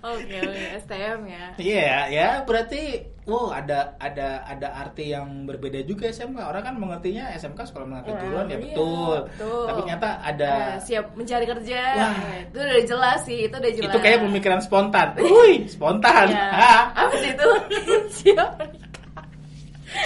[0.00, 1.44] oke, oke, STM ya.
[1.56, 2.82] Iya, ya berarti
[3.28, 6.38] wow ada ada ada arti yang berbeda juga SMK.
[6.40, 9.16] Orang kan mengertinya SMK sekolah menengah Ya, kejuruan ya iya, betul.
[9.28, 9.64] betul.
[9.66, 11.80] Tapi ternyata ada Eh, siap mencari kerja.
[11.94, 12.14] Wah.
[12.46, 13.88] Itu udah jelas sih, itu udah jelas.
[13.90, 15.08] itu kayak pemikiran spontan.
[15.18, 16.26] Wih, spontan.
[16.32, 16.88] Ya.
[16.94, 17.48] Apa sih itu?
[18.24, 18.52] siap.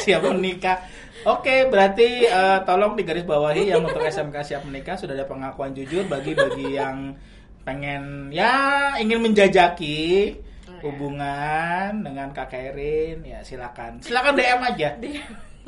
[0.05, 0.83] Siap menikah.
[1.23, 6.35] Oke, berarti eh, tolong digarisbawahi yang untuk SMK siap menikah sudah ada pengakuan jujur bagi
[6.35, 7.15] bagi yang
[7.63, 10.35] pengen ya ingin menjajaki
[10.83, 14.03] hubungan dengan Kak Erin ya silakan.
[14.03, 14.99] Silakan DM aja.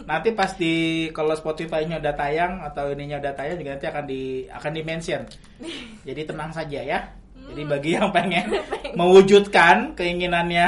[0.03, 4.23] Nanti pas di kalau Spotify-nya udah tayang atau ininya udah tayang juga nanti akan di
[4.51, 5.23] akan di mention.
[6.03, 7.01] Jadi tenang saja ya.
[7.55, 8.59] Jadi bagi yang pengen
[8.99, 10.67] mewujudkan keinginannya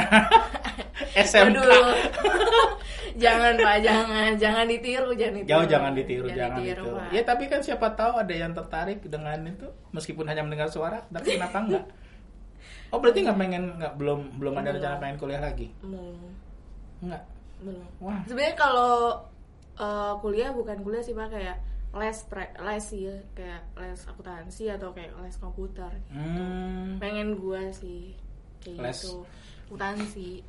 [1.27, 1.59] SMK.
[3.17, 5.49] Jangan Pak, jangan, jangan ditiru, jangan ditiru.
[5.49, 6.85] Jauh jangan ditiru, jangan, ditiru.
[6.93, 7.09] Pak.
[7.09, 11.33] Ya tapi kan siapa tahu ada yang tertarik dengan itu meskipun hanya mendengar suara, tapi
[11.35, 11.85] kenapa enggak?
[12.93, 15.67] Oh berarti nggak pengen nggak belum belum ada rencana pengen kuliah lagi?
[15.83, 16.15] Belum,
[17.03, 17.23] Enggak.
[17.65, 17.85] belum.
[17.99, 18.21] Wah.
[18.29, 18.93] Sebenarnya kalau
[19.75, 21.57] eh, kuliah bukan kuliah sih Pak, kayak
[21.97, 22.17] les
[22.63, 25.91] les sih, kayak les akuntansi atau kayak les komputer.
[26.13, 27.01] Hmm.
[27.01, 28.13] Pengen gua sih
[28.61, 28.99] kayak Les.
[29.03, 29.25] gitu.
[29.67, 30.43] Akuntansi.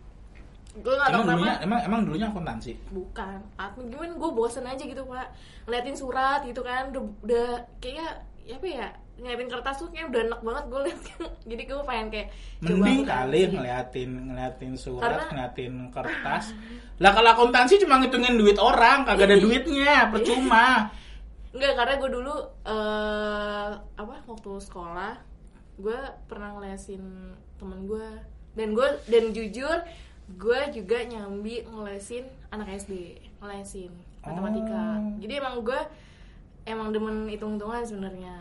[0.74, 1.64] Gue gak Emang dulunya kenapa.
[1.64, 2.72] emang emang dulunya akuntansi.
[2.88, 3.38] bukan.
[3.56, 5.28] Admin gimana gue bosen aja gitu pak.
[5.64, 8.10] Ngeliatin surat gitu kan udah, udah kayak
[8.42, 11.00] ya apa ya ngeliatin kertas tuh kayak udah enak banget gue liat.
[11.50, 12.28] Jadi gue pengen kayak
[12.60, 16.44] Mending kali ngeliatin ngeliatin surat, Karena- ngeliatin kertas.
[17.02, 20.90] Lah kalau akuntansi cuma ngitungin duit orang, kagak ada duitnya, percuma.
[21.54, 25.14] Enggak, karena gue dulu eh apa waktu sekolah
[25.74, 27.02] gue pernah ngelesin
[27.56, 28.08] temen gue
[28.52, 29.78] dan gue dan jujur
[30.30, 32.92] gue juga nyambi ngelesin anak SD
[33.38, 35.16] ngelesin matematika Oh.
[35.16, 35.80] jadi emang gue
[36.64, 38.36] emang demen hitung hitungan sebenarnya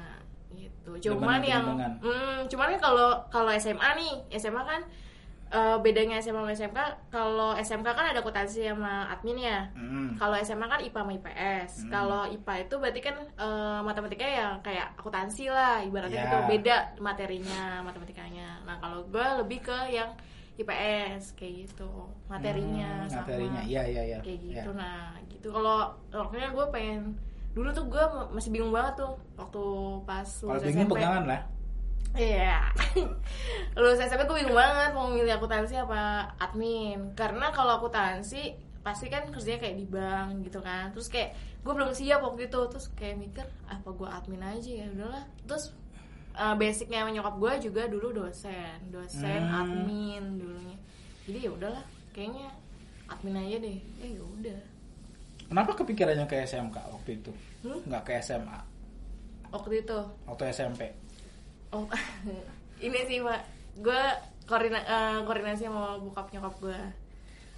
[0.51, 1.91] gitu cuman Demen yang hitung-hitungan.
[2.01, 4.81] hmm, cuman kan kalau kalau SMA nih SMA kan
[5.47, 10.11] eh, bedanya SMA sama SMK kalau SMK kan ada akuntansi sama admin ya Hmm.
[10.15, 11.89] kalau SMA kan IPA sama IPS Hmm.
[11.89, 16.25] kalau IPA itu berarti kan eh, matematikanya yang kayak akuntansi lah ibaratnya Ya.
[16.25, 20.11] gitu beda materinya matematikanya nah kalau gue lebih ke yang
[20.57, 21.89] IPS kayak gitu.
[22.25, 23.61] Materinya Hmm, sama materinya.
[23.61, 24.19] Iya iya iya.
[24.19, 24.73] kayak gitu Iya.
[24.73, 25.47] nah gitu.
[25.49, 25.77] Kalau
[26.09, 27.01] waktunya gue pengen
[27.53, 29.63] dulu tuh gue masih bingung banget tuh waktu
[30.03, 31.41] pas kalau bingung pegangan lah.
[32.13, 32.73] Iya.
[33.77, 37.13] lulus SMP gue bingung banget mau milih akuntansi apa admin.
[37.13, 40.89] Karena kalau akuntansi pasti kan kerjanya kayak di bank gitu kan.
[40.89, 42.61] Terus kayak gue belum siap waktu itu.
[42.67, 44.85] Terus kayak mikir apa gue admin aja ya?
[44.89, 45.23] Udahlah.
[45.45, 45.73] Terus
[46.37, 49.59] uh, basicnya nyokap gue juga dulu dosen dosen Hmm.
[49.65, 50.77] admin dulunya.
[51.25, 52.47] Jadi ya udahlah kayaknya
[53.09, 53.77] admin aja deh.
[53.99, 54.59] Eh ya udah.
[55.47, 57.31] Kenapa kepikirannya ke SMK waktu itu?
[57.65, 57.81] Hmm?
[57.83, 58.59] nggak ke SMA
[59.49, 59.99] waktu itu.
[60.23, 60.81] Waktu SMP
[61.73, 61.83] oh
[62.85, 63.41] ini sih pak.
[63.77, 64.01] Gue
[64.45, 66.79] koordina eh, koordinasi sama bokap nyokap gue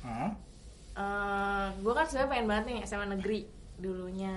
[0.01, 0.31] Hah?
[1.79, 3.39] gue kan sebenarnya pengen banget nih SMA negeri
[3.79, 4.35] dulunya.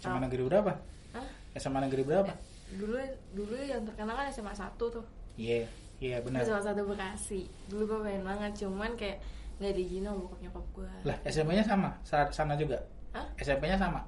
[0.00, 0.72] SMA negeri berapa?
[1.16, 1.26] Hah?
[1.56, 2.32] SMA negeri berapa
[2.74, 2.98] dulu
[3.32, 5.04] dulu yang terkenal kan SMA 1 tuh.
[5.34, 5.66] Iya
[5.98, 6.42] iya benar.
[6.42, 7.46] SMA 1 Bekasi.
[7.66, 9.18] Dulu gue pengen banget cuman kayak
[9.54, 11.90] nggak diizinin sama bokap nyokap gue lah SMP-nya sama?
[12.02, 12.74] Sa- sana juga?
[13.10, 13.22] Hah?
[13.36, 14.02] SMP-nya sama?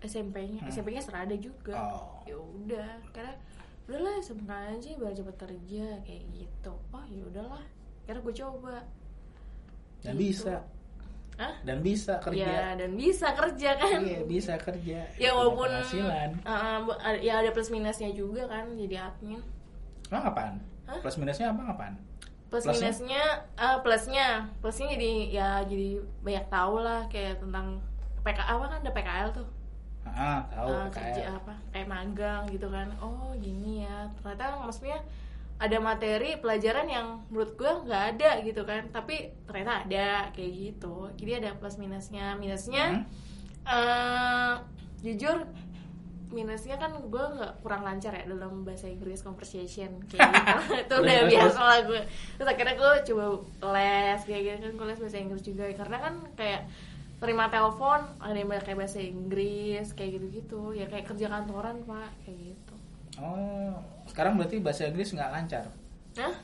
[0.00, 0.68] SMP-nya Hmm.
[0.68, 1.72] SMP-nya serada juga.
[1.74, 2.20] Oh.
[2.24, 3.32] ya udah karena
[3.84, 6.72] udahlah SMK aja biar cepet kerja kayak gitu.
[6.90, 7.64] Oh ya udahlah.
[8.04, 8.76] Karena gue coba.
[10.00, 10.20] Dan Gitu.
[10.32, 10.60] bisa
[11.40, 11.56] Hah?
[11.64, 13.98] dan bisa ya kerja dan bisa kerja kan.
[14.04, 15.08] Iya bisa kerja.
[15.16, 19.40] Ya walaupun uh, ya ada plus minusnya juga kan jadi admin.
[20.12, 21.00] Emang apaan Hah?
[21.00, 21.94] plus minusnya apa apaan
[22.50, 22.76] plus Plusnya?
[22.92, 23.22] minusnya
[23.56, 24.28] uh, plusnya.
[24.60, 25.88] Plusnya jadi ya jadi
[26.20, 27.80] banyak tahu lah kayak tentang
[28.20, 29.48] PK apa kan ada PKL tuh.
[30.04, 30.92] Ah tahu Uh, PKL.
[30.92, 32.90] kerja apa kayak magang gitu kan.
[33.00, 34.10] Oh gini ya.
[34.18, 34.98] Ternyata maksudnya
[35.60, 38.88] ada materi pelajaran yang menurut gue nggak ada gitu kan.
[38.88, 41.12] Tapi ternyata ada kayak gitu.
[41.20, 42.32] Jadi ada plus minusnya.
[42.34, 43.04] Minusnya Hmm.
[43.68, 44.54] eh
[45.04, 45.44] jujur
[46.30, 50.00] minusnya kan gue nggak kurang lancar ya dalam bahasa Inggris conversation.
[50.08, 50.56] Kayak gitu.
[50.88, 53.24] Itu udah biasa lah gue terus akhirnya gue coba
[53.76, 54.72] les kayak gitu kan.
[54.80, 55.64] Gue les bahasa Inggris juga.
[55.76, 56.62] Karena kan kayak
[57.20, 62.10] terima telepon ada yang pakai bahasa Inggris kayak gitu gitu ya kayak kerja kantoran pak.
[62.24, 62.74] Kayak gitu.
[63.20, 63.76] Oh
[64.10, 65.64] sekarang berarti bahasa Inggris nggak lancar
[66.14, 66.34] Hah?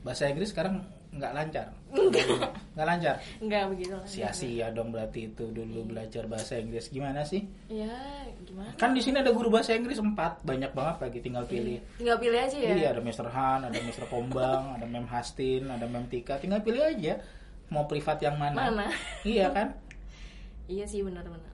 [0.00, 2.28] bahasa Inggris sekarang nggak lancar Enggak.
[2.76, 7.88] nggak lancar Enggak begitu sia-sia dong berarti itu dulu belajar bahasa Inggris gimana sih Ya
[8.38, 8.68] gimana?
[8.76, 12.36] kan di sini ada guru bahasa Inggris empat banyak banget lagi tinggal pilih Tinggal pilih
[12.38, 12.68] aja ya.
[12.70, 13.26] Iya ada Mr.
[13.26, 14.04] Han, ada Mr.
[14.06, 16.36] Kombang, ada Mem Hastin, ada Mem Tika.
[16.36, 17.16] Tinggal pilih aja
[17.66, 18.68] mau privat yang mana.
[18.68, 18.86] Mana?
[19.24, 19.72] Iya kan?
[20.66, 21.46] Iya sih benar-benar.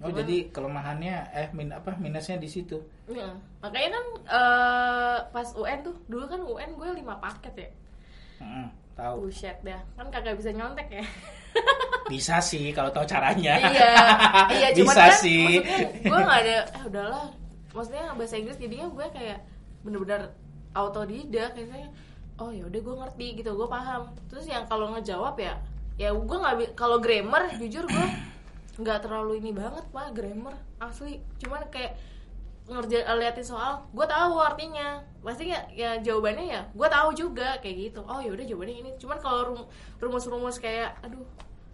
[0.00, 2.80] Oh Cuman- jadi kelemahannya eh min apa minusnya di situ.
[3.10, 3.30] Iya.
[3.60, 7.70] Makanya kan eh, pas UN tuh, dulu kan UN gue 5 paket ya.
[8.40, 9.14] Heeh, tahu.
[9.26, 9.80] Buset dah.
[9.98, 11.04] Kan kagak bisa nyontek ya.
[12.10, 13.54] Bisa sih kalau tahu caranya.
[13.58, 13.90] iya.
[14.50, 15.62] Iya, cuman Bisa kan sih.
[16.10, 17.26] gue gak ada eh udahlah.
[17.70, 19.38] Maksudnya bahasa Inggris jadinya gue kayak
[19.86, 20.30] bener-bener
[20.74, 21.90] autodidak kayaknya
[22.40, 25.60] oh ya udah gue ngerti gitu gue paham terus yang kalau ngejawab ya
[26.00, 28.06] ya gue nggak kalau grammar jujur gue
[28.80, 32.00] nggak terlalu ini banget pak grammar asli cuman kayak
[32.70, 34.88] ngerja liatin soal gue tahu artinya
[35.20, 38.90] pasti ya, ya jawabannya ya gue tahu juga kayak gitu oh ya udah jawabannya ini
[38.96, 41.26] cuman kalau rum- rumus-rumus kayak aduh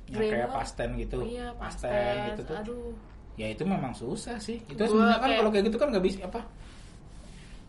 [0.06, 1.18] Yang kayak pasten gitu.
[1.20, 2.56] iya Pasten pasten gitu tuh.
[2.56, 2.90] aduh
[3.36, 4.64] Ya itu memang susah sih.
[4.64, 6.40] Itu Gua sebenarnya kan kayak- kalau kayak gitu kan nggak bisa apa?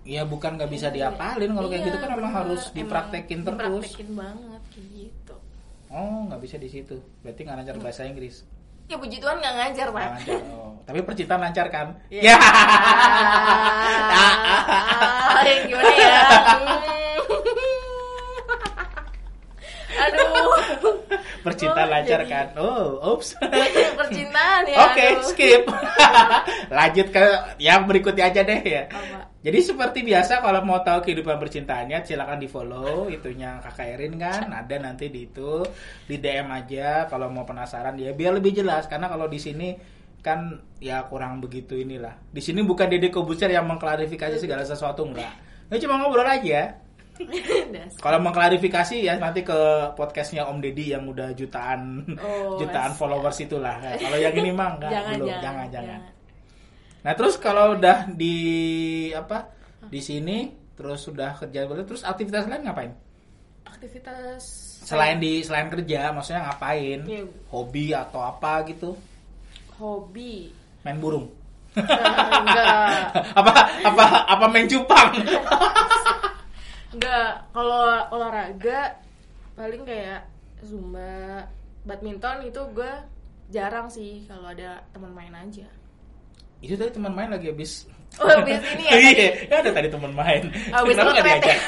[0.08, 2.38] Ya bukan nggak bisa diapalin kalau kayak Iya, gitu kan emang bener.
[2.40, 3.58] harus Emang dipraktekin terus.
[3.60, 5.36] dipraktekin banget kayak gitu
[5.90, 6.96] Oh nggak bisa di situ.
[7.20, 8.48] Berarti nggak lancar bahasa Inggris.
[8.88, 10.08] Ya puji Tuhan nggak ngajar pak.
[10.32, 10.68] Oh.
[10.88, 11.88] Tapi percintaan lancar kan?
[12.08, 12.32] Iya.
[12.32, 12.38] Ya.
[15.38, 16.18] Ah, yang gimana ya
[16.58, 16.96] Hmm.
[21.44, 22.46] Percintaan Oh, lancar jadi- kan?
[22.56, 23.36] Oh, oops.
[24.00, 25.24] percintaan ya Oke, aduh.
[25.26, 25.64] skip.
[26.78, 27.26] Lanjut ke
[27.58, 28.84] yang berikutnya aja deh ya.
[28.88, 29.18] Apa?
[29.38, 34.52] Jadi seperti biasa kalau mau tahu kehidupan percintaannya silakan di follow itunya Kakak Erin kan
[34.52, 35.64] ada nanti di itu
[36.04, 39.72] di DM aja kalau mau penasaran ya biar lebih jelas karena kalau di sini
[40.20, 42.18] kan ya kurang begitu inilah.
[42.28, 45.32] Di sini bukan Deddy Kobuser yang mengklarifikasi segala sesuatu enggak.
[45.72, 46.76] Ini cuma ngobrol aja.
[47.98, 53.78] Kalau mengklarifikasi ya nanti ke podcastnya Om Deddy yang udah jutaan Oh, jutaan followers itulah.
[53.82, 56.02] Nah, kalau yang ini mah enggak jangan, belum jangan, jangan jangan.
[57.08, 58.36] Nah terus kalau udah di
[59.16, 59.48] apa
[59.88, 62.92] di sini terus sudah kerja terus aktivitas lain ngapain?
[63.68, 64.44] aktivitas
[64.88, 67.00] Selain di selain kerja maksudnya ngapain?
[67.04, 67.24] Iya.
[67.52, 68.96] Hobi atau apa gitu?
[69.78, 70.50] hobi
[70.82, 71.30] Main burung?
[71.78, 73.52] enggak apa
[73.86, 75.14] apa apa main cupang?
[76.94, 77.84] enggak kalau
[78.16, 78.96] olahraga
[79.54, 80.24] paling kayak
[80.64, 81.44] zumba
[81.84, 82.92] badminton itu gue
[83.50, 85.68] jarang sih kalau ada teman main aja
[86.58, 87.86] Itu tadi teman main lagi habis
[88.18, 88.92] oh habis ini ya?
[89.14, 90.44] Iya, kan ada tadi teman main.
[90.74, 91.46] Habis Kenapa nggak nge-thread ya?
[91.46, 91.60] diajak?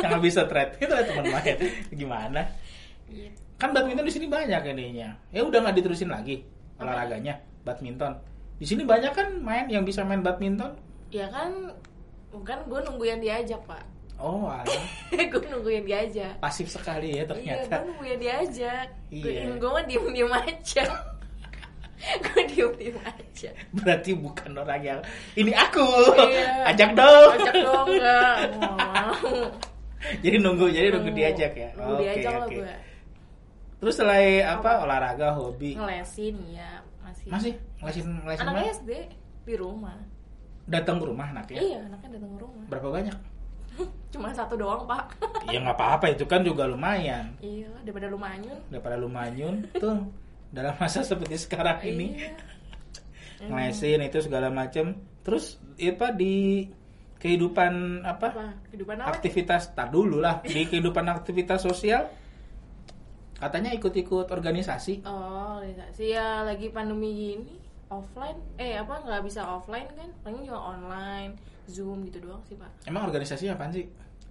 [0.00, 1.56] Yang habis thread itu ada teman main.
[1.92, 2.42] Gimana?
[3.12, 3.30] Iya.
[3.60, 5.08] Kan badminton di sini banyak ininya.
[5.28, 6.40] Ya udah nggak diterusin lagi
[6.80, 8.16] olahraganya badminton.
[8.56, 10.74] Di sini banyak kan main yang bisa main badminton.
[11.08, 11.72] ya kan
[12.28, 13.80] bukan gue nunggu yang diajak pak
[14.18, 14.66] Oh, alah.
[15.10, 17.74] gue nunggu yang diajak pasif sekali ya iya ternyata.
[17.76, 19.54] gue nunggu yang diajak gue Iya.
[19.54, 20.84] gue mah diem diem aja
[22.24, 25.00] gue diem diem aja Berarti bukan orang yang
[25.34, 25.86] ini aku.
[26.20, 26.66] Iya.
[26.66, 27.30] Ajak dong.
[27.32, 29.14] ajak dong enggak mau
[30.22, 31.70] jadi nunggu, jadi nunggu diajak ya.
[31.74, 32.54] nunggu Oke, diajak lah oke.
[32.56, 32.74] gue
[33.78, 38.74] Terus selain apa olahraga, hobi, ngelesin ya masih masih ngelesin ngelesin anak?
[38.76, 38.90] SD
[39.44, 39.94] di rumah
[40.66, 41.58] Datang ke rumah anaknya.
[41.58, 43.16] iya anaknya datang ke rumah Berapa banyak?
[44.12, 45.14] cuma satu doang pak
[45.48, 47.32] Ya nggak apa-apa itu kan juga lumayan.
[47.40, 50.04] iya daripada lu manyun Daripada lu manyun tuh
[50.48, 52.32] dalam masa seperti sekarang ini iya
[53.48, 54.98] ngelesin itu segala macem.
[55.22, 56.66] Terus apa di
[57.16, 58.26] kehidupan apa?
[58.34, 62.08] apa kehidupan apa Aktivitas tar dulu lah di kehidupan aktivitas sosial
[63.38, 65.06] katanya ikut-ikut organisasi.
[65.06, 67.54] Oh, organisasi ya lagi pandemi gini
[67.88, 71.32] offline eh apa nggak bisa offline kan paling juga online
[71.68, 73.84] zoom gitu doang sih pak Emang organisasi apaan sih?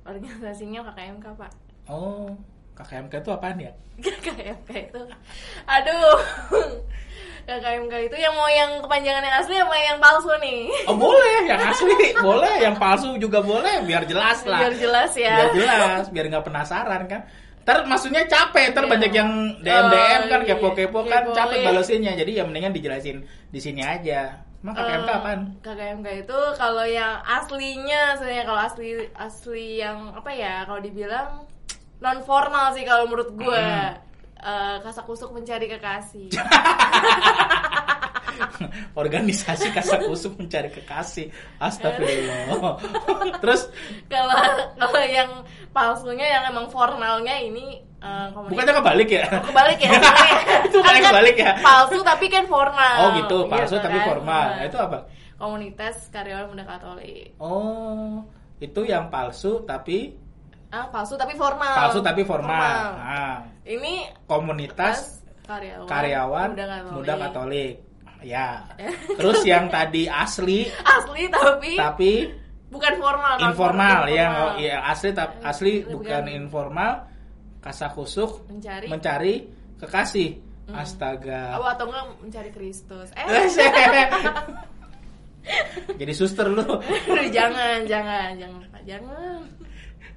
[0.04, 1.52] organisasinya KKMK pak
[1.88, 2.34] Oh,
[2.74, 3.72] KKMK itu apaan ya?
[4.26, 5.02] KKMK itu
[5.66, 6.18] aduh
[7.44, 11.62] KKMK itu yang mau yang kepanjangan yang asli apa yang palsu nih Oh boleh, yang
[11.64, 11.96] asli
[12.28, 14.60] boleh, yang palsu juga boleh, biar jelas lah.
[14.60, 17.22] biar jelas ya Biar jelas, biar nggak penasaran kan.
[17.64, 18.92] Ntar maksudnya capek, ntar Iya.
[18.92, 20.48] banyak yang DM DM Oh, kan iya.
[20.50, 21.66] kepo-kepo kan Kepo, capek iya.
[21.68, 22.12] balesinnya.
[22.16, 24.40] Jadi ya mendingan dijelasin di sini aja.
[24.58, 25.40] Emang KKMK Eh, apaan?
[25.62, 31.46] KKMK itu kalau yang aslinya sebenarnya kalau asli asli yang apa ya kalau dibilang
[31.98, 34.06] non formal sih kalau menurut gue Hmm.
[34.38, 36.30] Eh, kasak kusuk mencari kekasih
[38.94, 41.30] Organisasi kasak kusuk mencari kekasih.
[41.58, 42.78] Astagfirullah.
[43.42, 43.70] Terus
[44.06, 44.38] kalau
[44.78, 45.42] kalau yang
[45.72, 49.26] palsunya yang emang formalnya ini komunitas bukannya kebalik ya?
[49.42, 49.92] kebalik ya.
[50.70, 51.52] Itu Kan kebalik ya?
[51.60, 54.06] palsu tapi kan formal Oh gitu, palsu Gitu tapi kan.
[54.08, 54.46] formal.
[54.54, 54.98] Nah, Itu apa?
[55.38, 58.26] komunitas karyawan muda katolik Oh,
[58.58, 60.18] itu yang palsu tapi
[60.68, 62.98] ah palsu tapi formal palsu tapi formal.
[62.98, 66.92] Nah, ini komunitas karyawan, karyawan muda katolik.
[66.92, 67.74] muda Katolik.
[68.20, 68.66] Ya.
[69.22, 72.12] Terus yang tadi asli asli tapi tapi
[72.68, 74.42] bukan formal informal ya, informal.
[74.42, 75.94] oh, ya asli tapi asli Bukan.
[76.02, 76.92] bukan informal
[77.62, 79.34] kasakusuk mencari mencari
[79.78, 80.48] kekasih.
[80.68, 81.56] Astaga.
[81.64, 83.24] oh, atau enggak mencari Kristus eh
[85.96, 86.60] Jadi suster lu.
[86.60, 89.40] aduh, jangan jangan jangan jangan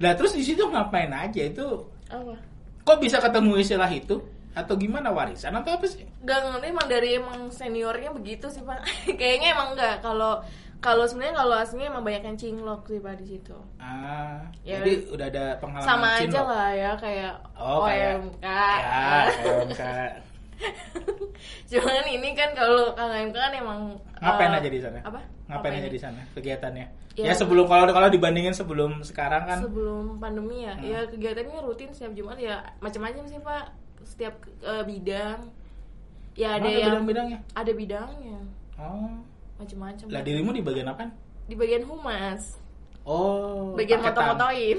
[0.01, 1.67] Nah, terus di situ ngapain aja itu?
[2.11, 2.35] apa
[2.81, 4.17] Kok bisa ketemu istilah itu?
[4.51, 6.03] Atau gimana warisan atau apa sih?
[6.25, 8.83] Gak ngerti emang dari emang seniornya begitu sih pak
[9.19, 10.43] kayaknya emang enggak kalau
[10.81, 15.05] kalau sebenarnya kalau aslinya emang banyak yang cinlok sih pak di situ Ah, Ya, jadi
[15.07, 16.47] udah ada pengalaman sama aja cinlok.
[16.47, 19.05] lah ya kayak Oh, kayak OMK Ya,
[19.47, 19.81] OMK.
[21.67, 23.79] cuman ini kan kalau KKMK kan emang
[24.19, 24.99] Ngapain eh, aja di sana?
[24.99, 25.79] apa Ngapain Ngapain?
[25.79, 26.85] aja di sana kegiatannya?
[27.11, 27.25] Ya.
[27.27, 30.85] Ya, sebelum kalau kalau dibandingin sebelum sekarang kan sebelum pandemi ya Hmm.
[30.85, 35.39] ya kegiatannya rutin setiap Jumat ya macam-macam sih pak setiap eh, bidang
[36.33, 37.39] ya ada Emang yang bidang-bidangnya.
[37.53, 38.39] ada bidangnya
[38.77, 39.13] Oh.
[39.61, 41.05] Macam-macam Lah dirimu di bagian apa?
[41.43, 42.57] di bagian humas
[43.01, 43.73] Oh.
[43.73, 44.77] bagian moto-motoin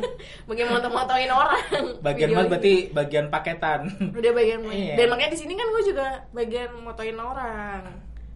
[0.48, 1.58] bagian moto-motoin orang
[1.98, 3.90] Bagian mas berarti bagian paketan.
[4.14, 4.94] udah bagian Iya.
[4.94, 7.82] dan makanya di sini kan gue juga bagian motoin orang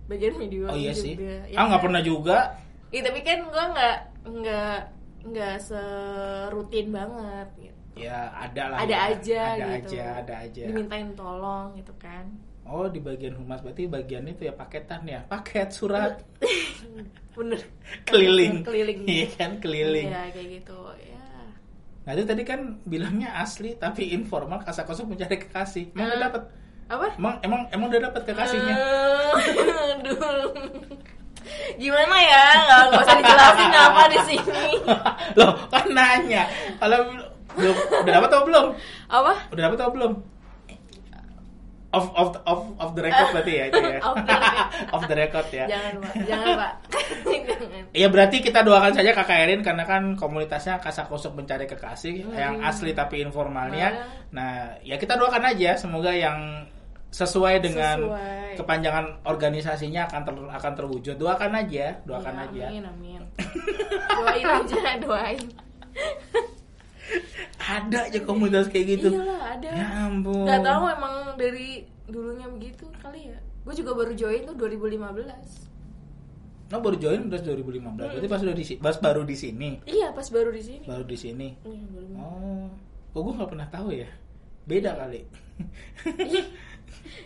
[0.06, 0.98] bagian video Oh iya juga.
[0.98, 1.14] sih.
[1.46, 1.86] Ya Ah nggak kan?
[1.86, 2.38] pernah juga.
[2.88, 4.78] Iya, tapi kan gue nggak nggak
[5.28, 7.78] nggak serutin banget gitu.
[7.94, 8.78] Ya ada lah.
[8.80, 9.06] ada ya.
[9.12, 10.62] aja Ada gitu aja, ada aja.
[10.66, 12.26] dimintain tolong gitu kan
[12.68, 16.20] Oh di bagian humas berarti bagian itu ya paketan ya, paket surat
[17.36, 17.64] bener
[18.04, 18.60] keliling.
[18.60, 20.06] keliling Iya kan keliling.
[20.06, 21.16] ya kayak gitu ya
[22.04, 25.92] Nah itu tadi kan bilangnya asli tapi informal kasak kosong mencari kekasih.
[25.92, 26.22] Emang udah Eh.
[26.22, 26.42] dapat?
[26.88, 28.74] apa Emang emang emang udah dapat kekasihnya?
[28.74, 29.32] Eh,
[29.92, 30.52] aduh
[31.74, 34.68] gimana ya nggak usah dijelasin apa di sini
[35.38, 36.48] Loh kan nanya.
[36.76, 36.98] Kalau
[37.54, 38.66] belum udah dapat atau belum?
[39.08, 40.12] apa Udah dapat atau belum?
[41.88, 44.00] Off off off off the record berarti ya itu ya.
[44.02, 44.68] Off the record.
[44.92, 45.64] off the record ya.
[45.66, 46.72] jangan pak jangan pak
[47.98, 52.34] Iya berarti kita doakan saja kakak Erin karena kan komunitasnya kasak kosong mencari kekasih Hmm.
[52.34, 54.04] yang asli tapi informalnya.
[54.28, 54.36] Nah.
[54.36, 56.68] Nah ya kita doakan aja semoga yang
[57.08, 58.60] sesuai dengan Sesuai.
[58.60, 61.14] kepanjangan organisasinya akan ter, akan terwujud.
[61.16, 62.64] Doakan aja, doakan Ya, aja.
[62.68, 63.22] amin amin
[64.12, 65.40] doain aja doain
[67.58, 69.68] ada aja komunitas kayak gitu Iyalah ada.
[69.68, 71.68] ya ampun Gak tahu emang dari
[72.04, 73.38] dulunya begitu kali ya.
[73.62, 75.68] Gue juga baru join tuh 2015.
[76.68, 80.28] Nah baru join udah 2015 berarti pas udah di pas baru di sini Iya pas
[80.28, 80.84] baru di sini.
[80.84, 82.12] baru di sini Iya, baru.
[82.14, 82.68] oh
[83.08, 84.08] kok gue nggak pernah tahu ya
[84.64, 85.24] beda kali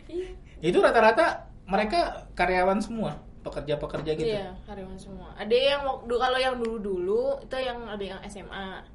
[0.07, 0.31] Iya.
[0.63, 5.35] itu rata-rata mereka karyawan semua pekerja-pekerja gitu Iya, karyawan semua.
[5.35, 8.87] Ada yang kalau yang dulu-dulu itu yang ada yang SMA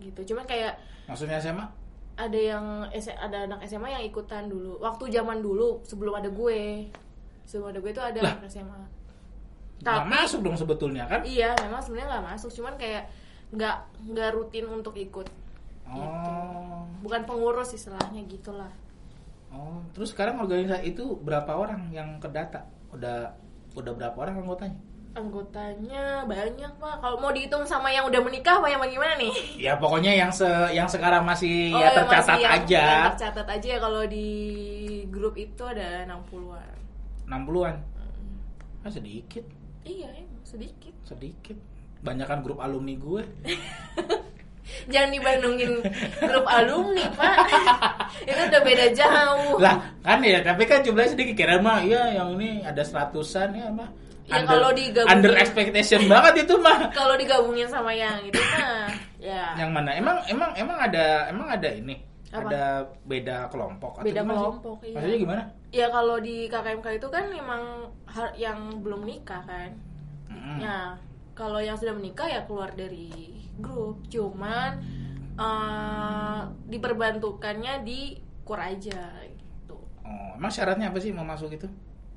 [0.00, 0.32] gitu.
[0.32, 1.64] Cuman kayak maksudnya SMA
[2.16, 2.64] ada yang
[3.16, 4.76] ada anak SMA yang ikutan dulu.
[4.76, 6.88] Waktu zaman dulu sebelum ada gue.
[7.44, 8.32] Sebelum ada gue itu ada Lah.
[8.36, 8.80] anak SMA.
[9.80, 12.50] Tapi masuk dong sebetulnya kan iya, memang sebenarnya nggak masuk.
[12.52, 13.08] Cuman kayak
[13.50, 13.76] nggak
[14.12, 15.24] nggak rutin untuk ikut.
[15.88, 18.68] oh Bukan pengurus istilahnya gitulah.
[19.50, 22.62] oh terus sekarang organisasi itu berapa orang yang kedata
[22.94, 23.34] udah
[23.74, 24.78] udah berapa orang anggotanya
[25.10, 26.94] Anggotanya banyak pak.
[26.96, 29.32] Kalau mau dihitung sama yang udah menikah apa yang bagaimana nih?
[29.58, 33.46] ya pokoknya yang se yang sekarang masih Oh, ya tercatat masih yang- aja yang tercatat
[33.48, 34.28] aja ya kalau di
[35.06, 36.74] grup itu ada 60-an.
[37.26, 37.76] 60-an
[38.80, 39.44] ah sedikit
[39.80, 40.94] Iya, emang sedikit.
[41.02, 41.58] sedikit
[42.00, 43.22] banyakan grup alumni gue
[44.86, 45.82] Jangan dibandingin
[46.20, 47.36] grup alumni, Pak.
[48.30, 49.58] itu udah beda jauh.
[49.58, 53.66] lah kan ya tapi kan jumlahnya sedikit kira mah iya yang ini ada seratusan ya
[53.68, 53.90] mah
[54.30, 58.86] Ya, kalau digabungin- under expectation banget itu mah Kalau digabungin sama yang itu mah
[59.20, 61.98] ya yang mana emang emang emang ada emang ada ini
[62.30, 62.46] Apa?
[62.46, 62.64] ada
[63.04, 64.30] beda kelompok atau Beda sih?
[64.30, 64.94] kelompok, iya.
[64.94, 67.62] maksudnya gimana ya kalau di KKMK itu kan memang
[68.34, 69.70] yang belum nikah kan.
[70.26, 70.58] Mm-mm.
[70.58, 70.94] Ya,
[71.32, 73.10] kalau yang sudah menikah ya keluar dari
[73.56, 73.98] grup.
[74.06, 74.78] Cuman
[75.36, 79.78] eh diperbantukannya di kur aja gitu.
[80.00, 81.66] oh emang syaratnya apa sih mau masuk itu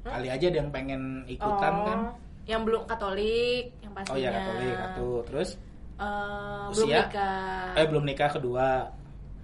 [0.05, 1.99] kali aja ada yang pengen ikutan Oh, kan
[2.43, 4.11] Yang belum Katolik, yang pastinya.
[4.11, 5.49] oh ya katolik satu terus
[5.93, 6.99] Eh, belum Usia?
[7.01, 7.67] nikah.
[7.73, 8.69] eh belum nikah kedua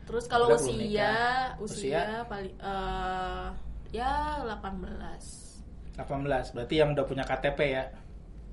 [0.04, 1.14] Terus kalau belum usia,
[1.56, 2.02] usia, Usia?
[2.26, 3.48] paling eh
[3.92, 5.96] ya 18.
[5.96, 6.02] 18
[6.52, 7.84] berarti yang udah punya KTP ya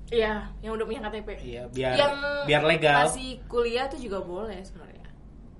[0.07, 1.29] Iya, yang udah punya KTP.
[1.41, 2.13] iya biar yang
[2.45, 5.03] biar legal Masih kuliah tuh juga boleh sebenarnya.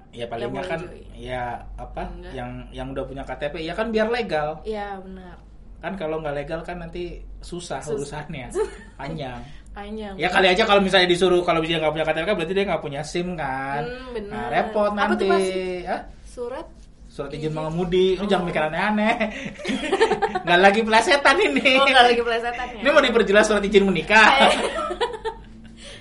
[0.09, 1.07] ya paling yang nggak boleh kan join.
[1.13, 1.43] ya
[1.75, 2.31] apa Enggak.
[2.33, 5.35] yang yang udah punya KTP ya kan biar legal Iya, benar.
[5.77, 8.49] Kan kalau nggak legal kan nanti susah Sus- urusannya
[8.99, 10.17] panjang Panjang.
[10.17, 12.81] ya kali aja kalau misalnya disuruh kalau dia nggak punya KTP kan berarti dia nggak
[12.81, 14.33] punya SIM kan Hmm, bener.
[14.33, 15.29] nah repot Apa nanti?
[15.85, 16.01] Hah?
[16.25, 16.65] Surat
[17.07, 18.27] surat izin mengemudi lu Oh.
[18.27, 19.15] jangan mikir aneh-aneh
[20.45, 22.81] nggak lagi pelesetan ini Oh, nggak lagi pelesetan ya?
[22.81, 24.49] ini mau diperjelas surat izin menikah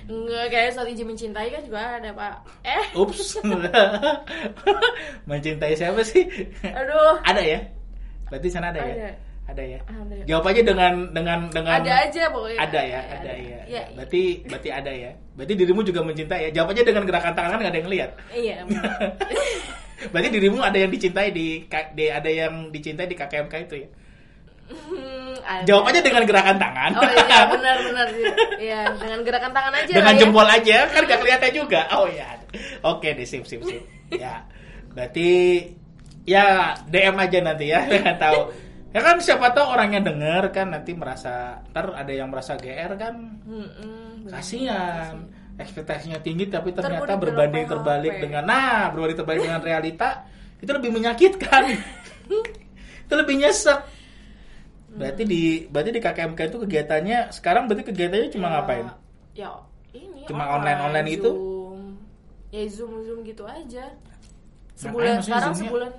[0.07, 2.33] Enggak, kayak surat izin mencintai kan juga ada, Pak.
[2.63, 3.37] Eh, ups
[5.23, 6.23] mencintai siapa sih
[6.63, 7.21] aduh.
[7.21, 7.59] ada ya
[8.25, 9.13] berarti sana ada, ya
[9.47, 9.55] Ada.
[9.57, 9.79] ada ya?
[9.87, 10.15] Ada.
[10.27, 12.59] jawab aja dengan dengan dengan Ada aja pokoknya.
[12.59, 15.11] ada ya ada ya Iya, berarti berarti ada ya.
[15.35, 16.49] Berarti dirimu juga mencintai ya.
[16.55, 18.55] Jawab aja dengan gerakan tangan kan nggak ada yang lihat Iya,
[20.11, 23.89] berarti dirimu ada yang dicintai di, di ada yang dicintai di KKMK itu ya?
[24.67, 25.63] Hmm, ada.
[25.63, 26.91] jawab aja dengan gerakan tangan.
[26.99, 28.07] Oh iya, benar benar.
[28.59, 30.19] Iya, dengan gerakan tangan aja dengan lah ya.
[30.19, 31.81] jempol aja kan gak kelihatan juga.
[31.95, 32.35] Oh ya
[32.83, 33.79] oke deh sip sip sip.
[34.11, 34.43] Ya
[34.91, 35.29] berarti
[36.27, 38.51] ya DM aja nanti ya dengan tahu
[38.95, 42.91] ya kan siapa tahu orang yang denger kan nanti merasa ntar ada yang merasa GR
[42.95, 44.39] kan benar.
[44.39, 50.09] kasihan ekspektasinya tinggi tapi ternyata berbanding terbalik dengan nah berbanding terbalik dengan realita
[50.63, 51.63] itu lebih menyakitkan
[53.05, 53.79] itu lebih nyesek
[54.97, 58.87] berarti di berarti di KKMK itu kegiatannya sekarang berarti kegiatannya cuma Ya, ngapain
[59.37, 59.53] Ya,
[59.93, 61.29] ini Cuma online-online gitu?
[61.29, 61.81] Zoom.
[62.49, 63.93] Ya Zoom Zoom gitu aja.
[64.73, 65.69] Sebulan sekarang Zoom-nya?
[65.69, 65.91] sebulan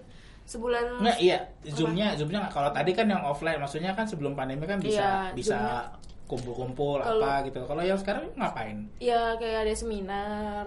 [0.48, 4.80] sebulan Nggak, iya zoomnya zoomnya kalau tadi kan yang offline maksudnya kan sebelum pandemi kan
[4.80, 5.58] bisa Iya, bisa
[6.24, 10.64] kumpul-kumpul apa gitu kalau yang sekarang ngapain ya kayak ada seminar,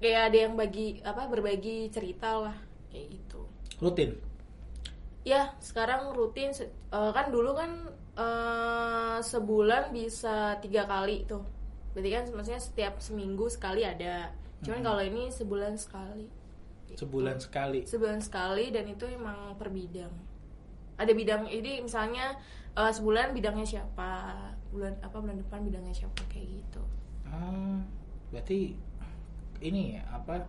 [0.00, 2.56] kayak ada yang bagi apa berbagi cerita lah
[2.88, 3.40] kayak gitu.
[3.78, 4.16] rutin
[5.26, 7.84] Ya, sekarang rutin eh, kan dulu kan
[8.16, 11.44] eh, sebulan bisa tiga kali tuh.
[11.92, 14.32] Berarti kan maksudnya setiap seminggu sekali ada.
[14.64, 16.32] Cuman kalau ini sebulan sekali.
[16.94, 20.10] Sebulan sekali Sebulan sekali dan itu emang per bidang.
[20.96, 22.32] Ada bidang ini misalnya
[22.72, 24.34] eh, sebulan bidangnya siapa,
[24.70, 26.82] bulan apa bulan depan bidangnya siapa kayak gitu.
[27.26, 27.82] Ah,
[28.30, 28.72] berarti
[29.58, 30.46] ini ya apa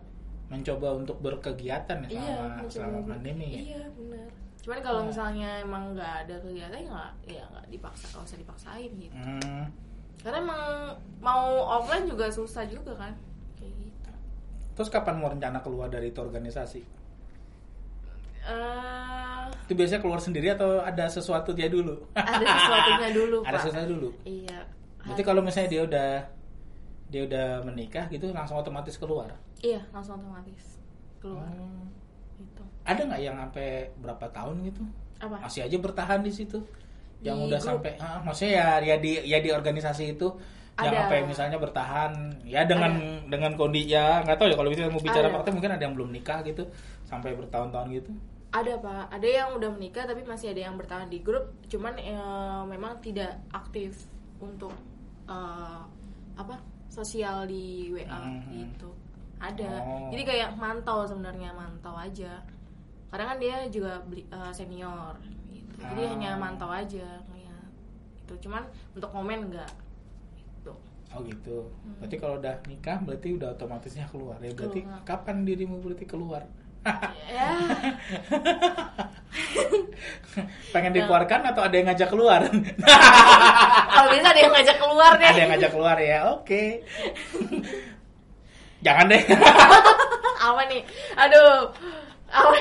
[0.49, 3.61] mencoba untuk berkegiatan ya selama iya, selama pandemi ya?
[3.61, 4.27] Iya, benar.
[4.59, 5.07] Cuman kalau Nah.
[5.13, 9.15] misalnya emang nggak ada kegiatan ya nggak ya nggak dipaksa, nggak usah dipaksain gitu.
[9.15, 9.65] Hmm,
[10.19, 10.63] Karena emang
[11.23, 11.45] mau
[11.79, 13.13] offline juga susah juga kan.
[14.79, 16.79] Terus kapan mau rencana keluar dari itu organisasi
[18.41, 23.61] Eh, itu biasanya keluar sendiri atau ada sesuatu dia dulu ada sesuatunya dulu, ada Pak.
[23.61, 24.59] sesuatu dulu Iya.
[24.97, 26.09] berarti kalau misalnya dia udah
[27.05, 30.79] dia udah menikah gitu langsung otomatis keluar Iya, langsung otomatis.
[31.19, 31.83] keluar Oh.
[32.39, 33.69] gitu Ada nggak yang sampai
[33.99, 34.81] berapa tahun gitu?
[35.19, 36.57] apa Masih aja bertahan di situ.
[37.19, 37.67] Yang Di udah grup?
[37.75, 40.27] sampai ah, maksudnya ya ya di ya di organisasi itu
[40.81, 40.99] yang Ada.
[41.03, 42.11] sampai misalnya bertahan
[42.43, 42.91] ya dengan
[43.25, 45.35] dengan kondisi ya nggak tahu ya kalau misalnya mau bicara Ada.
[45.35, 46.63] partai mungkin ada yang belum nikah gitu
[47.03, 48.11] sampai bertahun-tahun gitu.
[48.49, 52.17] ada pak ada yang udah menikah tapi masih ada yang bertahan di grup cuman eh,
[52.65, 53.93] memang tidak aktif
[54.37, 54.73] untuk
[55.25, 55.79] eh,
[56.33, 56.55] apa
[56.89, 58.49] sosial di WA Mhm.
[58.55, 58.89] gitu
[59.37, 60.09] ada Oh.
[60.09, 62.41] jadi kayak mantau sebenarnya mantau aja
[63.09, 65.13] karena kan dia juga beli, eh, senior
[65.47, 66.09] gitu jadi Ah.
[66.09, 67.21] hanya mantau aja
[68.19, 68.61] itu cuman
[68.93, 69.69] untuk komen enggak
[71.09, 71.73] Oh gitu.
[71.97, 74.53] Berarti kalau udah nikah berarti udah otomatisnya keluar ya.
[74.53, 75.01] Berarti Keluar.
[75.05, 76.45] kapan dirimu berarti keluar?
[77.27, 77.59] ya
[80.71, 82.39] Pengen dikeluarkan atau ada yang ngajak keluar?
[83.93, 86.17] kalau bisa ada yang ngajak keluar deh ada yang ngajak keluar ya.
[86.31, 86.87] Oke.
[88.85, 89.23] Jangan deh.
[90.39, 90.81] apa nih
[91.19, 91.67] aduh
[92.29, 92.55] apa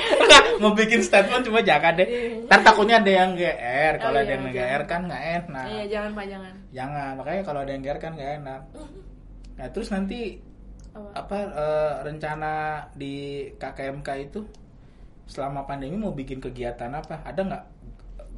[0.59, 2.09] mau bikin statement cuma jangan deh.
[2.45, 3.95] Ntar takutnya ada yang GR.
[3.97, 4.67] Kalau Oh, ada iya, yang jangan.
[4.67, 5.67] GR kan nggak enak.
[5.69, 7.11] iya jangan pak jangan Jangan.
[7.17, 8.61] Makanya kalau ada yang GR kan nggak enak.
[9.55, 10.19] Nah terus nanti
[10.91, 12.53] apa apa eh, rencana
[12.93, 13.15] di
[13.55, 14.41] KKMK itu
[15.25, 17.21] selama pandemi mau bikin kegiatan apa?
[17.23, 17.65] Ada nggak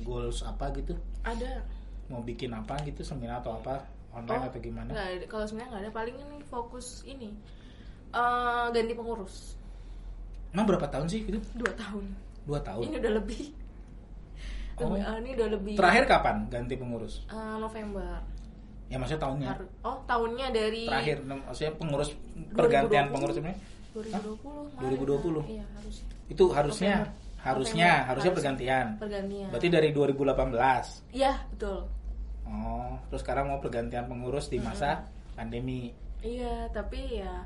[0.00, 0.96] goals apa gitu?
[1.20, 1.60] ada
[2.08, 4.90] Mau bikin apa gitu seminar atau apa online Oh, atau gimana?
[4.90, 7.30] nggak ada kalau sebenarnya nggak ada paling ini fokus ini
[8.10, 9.54] eh, ganti pengurus
[10.50, 11.38] Emang berapa tahun sih gitu?
[11.54, 12.04] dua tahun
[12.42, 12.82] Dua tahun.
[12.84, 13.42] ini udah lebih
[14.80, 14.96] Oh.
[14.96, 17.20] Eh, ini udah lebih Terakhir kapan ganti pengurus?
[17.26, 18.16] eh, November
[18.88, 19.48] Ya maksudnya tahunnya.
[19.80, 22.10] Oh tahunnya dari Terakhir maksudnya pengurus
[22.50, 23.12] pergantian 2020.
[23.12, 23.52] pengurus ini
[23.92, 24.40] 2020
[24.72, 24.88] kemarin.
[24.88, 25.52] 2020?
[25.52, 27.12] iya harusnya itu harusnya November.
[27.40, 28.08] harusnya November.
[28.08, 28.38] harusnya Harus.
[28.38, 28.86] pergantian.
[28.96, 31.12] pergantian Berarti dari 2018.
[31.12, 31.80] iya betul
[32.42, 35.04] Oh, terus sekarang mau pergantian pengurus di masa
[35.36, 35.92] pandemi.
[36.18, 37.44] iya tapi ya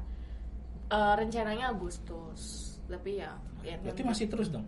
[0.86, 3.30] eh, rencananya Agustus tapi ya,
[3.64, 4.66] ya Berarti masih terus dong.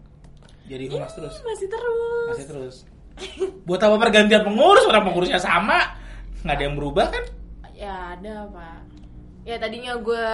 [0.66, 1.34] Jadi humas Ih, terus.
[1.46, 2.76] masih terus Masih terus.
[3.64, 4.84] Buat apa pergantian pengurus?
[4.84, 5.94] Orang pengurusnya sama.
[6.42, 7.24] Nggak ada yang berubah kan?
[7.76, 8.80] Ya ada pak.
[9.46, 10.28] Ya tadinya gue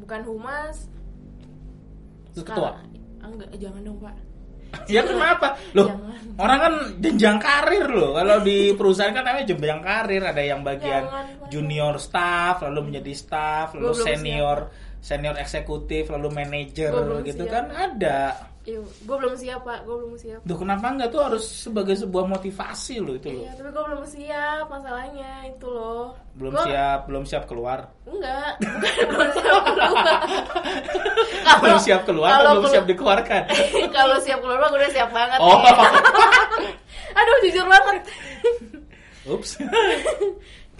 [0.00, 0.88] bukan humas.
[2.34, 2.80] Terus ketua.
[3.24, 4.16] enggak, jangan dong pak.
[4.90, 5.54] Ya kenapa?
[5.70, 6.34] Loh, Jangan.
[6.34, 8.10] orang kan jenjang karir loh.
[8.10, 10.22] Kalau di perusahaan kan namanya jenjang karir.
[10.26, 14.06] Ada yang bagian Jangan, junior staff, lalu menjadi staff, lalu belum
[15.04, 17.52] senior eksekutif, lalu manajer gitu siap.
[17.52, 18.20] kan ada.
[18.64, 19.84] Iya, gue belum siap pak.
[19.84, 20.40] Gue belum siap.
[20.40, 23.44] Tuh kenapa enggak tuh harus sebagai sebuah motivasi loh itu loh.
[23.44, 26.16] Iya, tapi gue belum siap masalahnya itu loh.
[26.32, 27.92] Belum Gua- siap, belum siap keluar.
[28.08, 29.92] Enggak, bukan belum siap keluar.
[31.44, 33.42] Kalau- belum siap keluar kalau belum siap dikeluarkan.
[34.00, 35.38] kalau siap keluar gue udah siap banget.
[35.44, 35.60] Oh.
[35.60, 35.76] nih.
[37.20, 37.96] Aduh jujur banget.
[39.28, 39.50] Ups.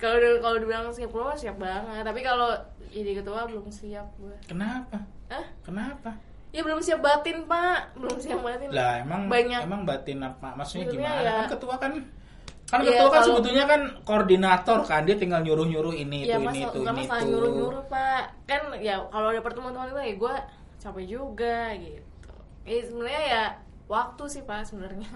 [0.00, 2.00] kalau kalau dibilang siap keluar siap banget.
[2.00, 2.56] Tapi kalau
[2.94, 4.36] jadi ketua belum siap gue.
[4.46, 5.02] Kenapa?
[5.26, 5.46] Hah?
[5.60, 6.14] Kenapa?
[6.48, 8.70] Ya belum siap batin pak, belum siap batin.
[8.70, 9.60] Lah emang banyak.
[9.60, 10.54] emang batin apa?
[10.54, 11.20] Maksudnya Maksudnya gimana?
[11.20, 11.92] ya- Kan ketua kan
[12.64, 16.40] kan Iya, ketua kan kalau- sebetulnya kan koordinator kan dia tinggal nyuruh-nyuruh ini ya itu
[16.40, 17.28] mas, ini itu ini masalah itu.
[17.28, 18.22] nyuruh nyuruh pak.
[18.46, 20.34] Kan ya kalau ada pertemuan-temuan itu ya gue
[20.78, 22.32] capek juga gitu.
[22.64, 23.44] Ya sebenarnya ya
[23.86, 25.10] waktu sih pak sebenarnya.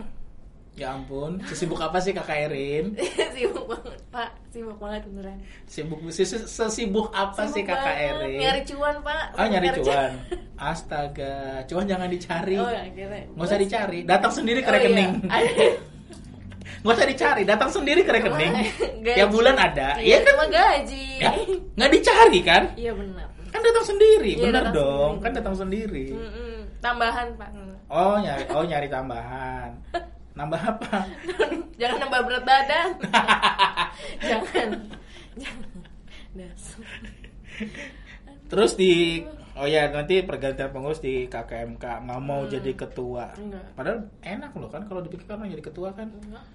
[0.79, 2.95] Ya ampun, sesibuk apa sih Kakak Erin?
[3.35, 5.39] sibuk banget pak, sibuk banget beneran.
[5.67, 8.15] Sibuk ses- sesibuk apa sih Sibuk Kakak banget.
[8.15, 8.39] Erin?
[8.39, 9.23] Nyari cuan pak.
[9.35, 10.11] Ah nyari Nyari cuan.
[10.71, 11.35] Astaga,
[11.67, 12.55] cuan jangan dicari.
[12.57, 12.87] Oh ya.
[13.27, 14.79] Nggak usah dicari, datang sendiri ke Oh, iya.
[14.79, 15.11] rekening.
[15.35, 15.67] Ada.
[16.79, 18.53] Nggak usah dicari, datang sendiri ke rekening.
[19.03, 19.17] Gaji.
[19.19, 19.89] Tiap bulan ada.
[19.99, 20.27] Iya Iya kan?
[20.31, 21.07] cuma gaji.
[21.19, 21.31] Ya,
[21.75, 22.63] nggak dicari kan?
[22.79, 23.27] Iya benar.
[23.49, 25.11] Kan datang sendiri, Iya, bener datang dong.
[25.11, 25.23] sendiri.
[25.25, 26.07] Kan datang sendiri.
[26.15, 26.55] Mm-mm.
[26.79, 27.51] Tambahan pak.
[27.89, 29.71] Oh nyari, oh nyari tambahan.
[30.39, 31.03] Nambah apa?
[31.81, 32.89] Jangan nambah berat badan.
[34.29, 34.69] Jangan.
[35.35, 35.71] Jangan.
[36.39, 36.83] Dasar.
[38.47, 38.93] Terus di
[39.59, 42.51] Oh ya nanti pergantian pengurus di KKMK nggak mau Hmm.
[42.55, 43.35] jadi ketua.
[43.35, 43.67] Enggak.
[43.75, 46.07] Padahal enak loh kan kalau dipikir kan jadi ketua kan.
[46.07, 46.47] Enggak.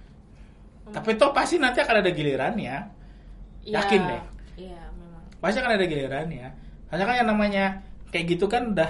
[0.87, 2.75] Tapi toh pasti nanti akan ada gilirannya.
[3.67, 4.07] Yakin Iya.
[4.07, 4.23] deh.
[4.63, 5.23] Iya memang.
[5.35, 6.47] Pasti akan ada gilirannya.
[6.87, 7.65] Hanya kan yang namanya
[8.07, 8.87] kayak gitu kan udah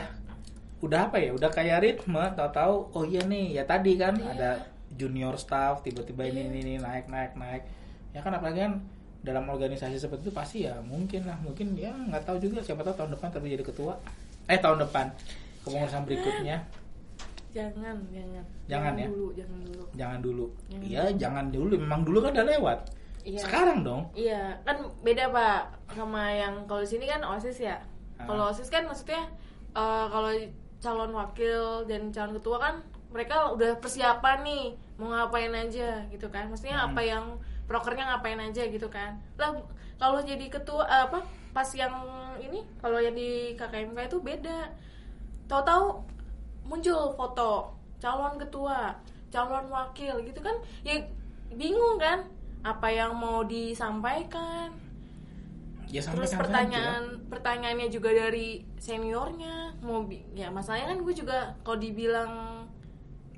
[0.79, 1.33] udah apa ya?
[1.33, 2.21] Udah kayak ritme.
[2.37, 4.29] Tahu-tahu oh iya nih ya tadi kan Iya.
[4.29, 4.49] ada
[4.95, 6.47] junior staff tiba-tiba ini Iya.
[6.47, 7.63] ini ini naik naik naik.
[8.11, 8.73] Ya kan apalagi kan
[9.21, 12.93] dalam organisasi seperti itu pasti ya mungkin lah mungkin ya nggak tahu juga siapa tahu
[12.93, 13.95] tahun depan tapi jadi ketua
[14.45, 15.07] eh tahun depan
[15.61, 16.59] kepengurusan berikutnya
[17.53, 18.43] Jangan, jangan.
[18.65, 19.07] Jangan ya?
[19.07, 19.83] dulu, jangan dulu.
[19.93, 20.45] jangan dulu
[20.81, 22.79] iya jangan dulu memang dulu kan udah lewat
[23.23, 23.39] Iya.
[23.39, 27.79] sekarang dong Iya, kan beda pak sama yang kalau di sini kan osis ya.
[28.19, 28.27] Ah.
[28.27, 29.23] Kalau osis kan maksudnya
[29.71, 30.35] eh, kalau
[30.77, 32.75] calon wakil dan calon ketua kan
[33.07, 36.47] mereka udah persiapan nih mau ngapain aja gitu kan.
[36.49, 36.93] Maksudnya Hmm.
[36.93, 37.25] apa yang
[37.65, 39.17] prokernya ngapain aja gitu kan.
[39.39, 39.55] Lah
[39.97, 41.21] kalau jadi ketua eh, apa
[41.53, 41.93] pas yang
[42.37, 44.69] ini kalau yang di KKMK itu beda.
[45.43, 45.99] tahu-tahu
[46.63, 48.95] muncul foto calon ketua
[49.29, 50.97] calon wakil gitu kan ya
[51.51, 52.23] bingung kan
[52.63, 54.71] apa yang mau disampaikan
[55.91, 62.62] ya terus pertanyaan pertanyaannya juga dari seniornya mau ya masalahnya kan gue juga kalau dibilang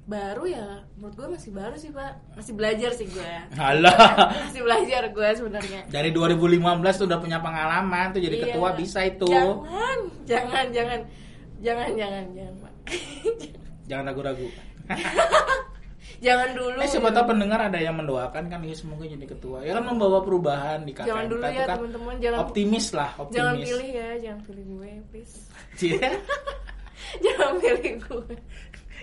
[0.06, 2.14] baru ya menurut gue masih baru sih pak.
[2.34, 3.32] Masih belajar sih gue.
[3.56, 3.97] Alah.
[4.45, 5.82] masih belajar gue sebenarnya.
[5.88, 6.62] Dari 2015
[6.93, 8.43] tuh udah punya pengalaman tuh jadi Iya.
[8.49, 9.26] ketua bisa itu.
[9.26, 10.99] Jangan jangan jangan.
[11.58, 12.74] Jangan jangan jangan pak.
[13.86, 14.47] Jangan ragu-ragu.
[16.16, 19.62] Jangan dulu eh siapa tahu pendengar ada yang mendoakan kan ya semoga jadi ketua.
[19.62, 21.76] Ya kan membawa perubahan di KKMK Jangan dulu ya, kan.
[21.76, 23.36] teman-teman, jangan- optimis lah optimis.
[23.36, 25.36] jangan pilih ya jangan pilih gue please.
[27.22, 28.36] Jangan pilih gue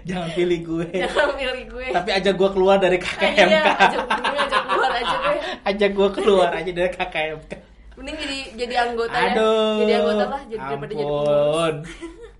[0.02, 0.86] jangan pilih gue.
[1.02, 1.86] Jangan pilih gue.
[1.90, 5.90] Tapi ajak gue keluar dari Ah, KKMK iya, ajak mending ajak keluar aja deh ajak
[5.92, 7.52] gue keluar aja dari KKMK
[7.92, 9.30] mending jadi jadi anggota ya.
[9.30, 11.28] Aduh jadi anggota lah jadi daripada jadi pengurus.
[11.28, 11.74] ampun.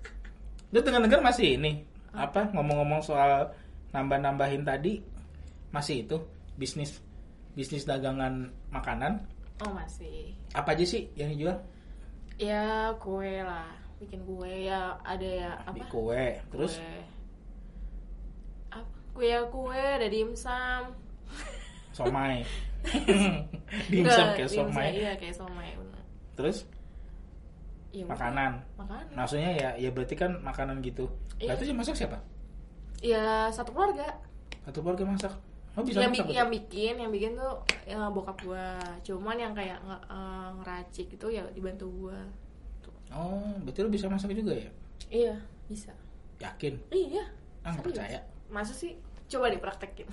[0.72, 1.72] Lu dengar-dengar masih ini
[2.12, 3.52] apa ngomong-ngomong soal
[3.90, 5.00] nambah-nambahin tadi
[5.68, 6.16] masih itu
[6.54, 7.00] bisnis
[7.52, 9.20] bisnis dagangan makanan.
[9.60, 10.32] Oh masih.
[10.52, 11.60] Apa aja sih yang dijual?
[12.40, 13.68] Ya kue lah
[14.00, 15.76] bikin kue ya ada ya apa?
[15.76, 16.80] di kue terus?
[16.80, 17.00] Kue
[19.12, 20.82] apa kue ya kue ada dimsum
[21.92, 22.40] somai
[23.92, 24.88] dimsum kayak somai.
[24.96, 26.02] Iya kayak somai bener.
[26.34, 26.64] terus?
[27.92, 28.64] Iya, makanan.
[28.74, 29.12] makanan.
[29.12, 31.06] Maksudnya ya ya berarti kan makanan gitu.
[31.36, 31.52] Iya.
[31.52, 32.18] berarti yang masak siapa?
[32.98, 34.16] Ya satu keluarga.
[34.64, 35.32] Satu keluarga masak.
[35.72, 38.80] Oh bisa yang, masak bi- yang bikin yang bikin tuh ya, bokap gua.
[39.04, 42.18] Cuman yang kayak nge- eh, ngeracik itu ya dibantu gua.
[42.80, 42.92] Tuh.
[43.12, 44.70] oh berarti lu bisa masak juga ya?
[45.06, 45.36] Iya
[45.68, 45.92] bisa.
[46.40, 46.80] Yakin?
[46.90, 47.24] Iya.
[47.62, 47.84] Ah serius.
[47.94, 48.18] percaya
[48.53, 48.94] masa sih?
[49.26, 50.05] Coba dipraktekin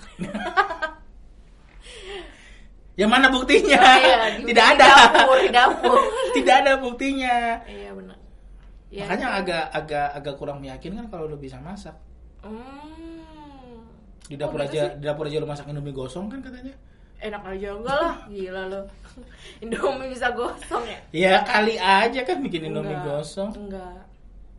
[2.98, 3.80] yang mana buktinya?
[3.96, 5.98] Iya, di- tidak di ada dapur di dapur.
[6.36, 7.36] Tidak ada buktinya.
[7.64, 8.16] Iya benar.
[8.90, 11.94] Ya, makanya agak agak agak kurang meyakinkan kalau lu bisa masak.
[12.40, 13.84] Hmm.
[14.24, 14.96] di dapur Oh, aja sih.
[14.96, 16.70] di dapur aja lu masak indomie gosong kan katanya?
[17.18, 18.14] Enak aja enggak lah.
[18.26, 18.80] Gila lo
[19.58, 20.98] Indomie bisa gosong ya?
[21.10, 23.20] Ya kali aja kan bikin indomie Enggak.
[23.20, 23.50] gosong.
[23.58, 24.00] Enggak.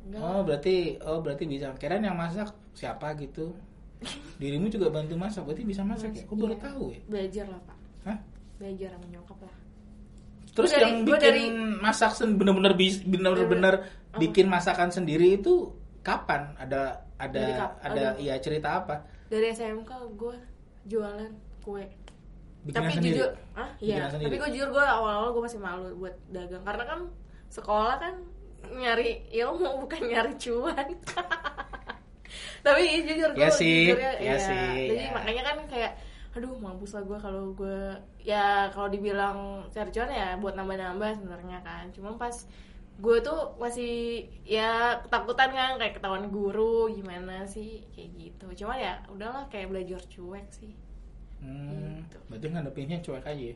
[0.03, 0.21] Enggak.
[0.21, 1.71] Oh berarti oh berarti bisa.
[1.75, 3.55] Kirain yang masak siapa gitu
[4.37, 6.23] dirimu juga bantu masak berarti bisa masak ya?
[6.23, 6.61] Aku baru Iya.
[6.63, 6.99] tahu ya.
[7.05, 7.77] Belajar lah pak.
[8.03, 8.17] Hah?
[8.53, 9.55] belajar sama nyokap lah.
[10.51, 11.49] Terus dari- yang bikin dari-
[11.79, 12.73] masak sen- bener-bener
[13.03, 14.17] bener-bener Apa?
[14.17, 16.53] bikin masakan sendiri itu kapan?
[16.55, 18.19] Ada ada kap- ada aduh.
[18.19, 19.05] iya cerita apa?
[19.27, 20.37] Dari SMK gue
[20.85, 21.85] jualan kue.
[22.61, 23.15] Bikinan tapi sendiri?
[23.17, 24.05] jujur ah iya.
[24.07, 26.61] Tapi gue jujur gue awal-awal gue masih malu buat dagang.
[26.61, 26.99] Karena kan
[27.47, 28.13] sekolah kan
[28.71, 30.85] nyari ilmu bukan nyari cuan
[32.61, 34.35] tapi jujur gue Iya sih, jujurnya iya.
[34.37, 35.13] sih, jadi iya.
[35.13, 35.91] makanya kan kayak
[36.31, 37.79] aduh mampus lah gue kalau gue
[38.23, 42.31] ya kalau dibilang cari cuan ya buat nambah-nambah sebenarnya kan cuma pas
[43.01, 49.03] gue tuh masih ya ketakutan kan kayak ketahuan guru gimana sih kayak gitu cuma ya
[49.11, 50.71] udahlah kayak belajar cuek sih
[51.41, 52.17] Hmm, Gitu.
[52.29, 53.55] berarti ngadepinnya cuek aja ya.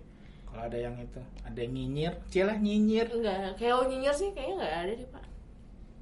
[0.49, 3.07] Kalau ada yang itu, ada yang nyinyir, cilah nyinyir.
[3.13, 5.26] Enggak, kayak oh, nyinyir sih kayaknya nggak ada deh pak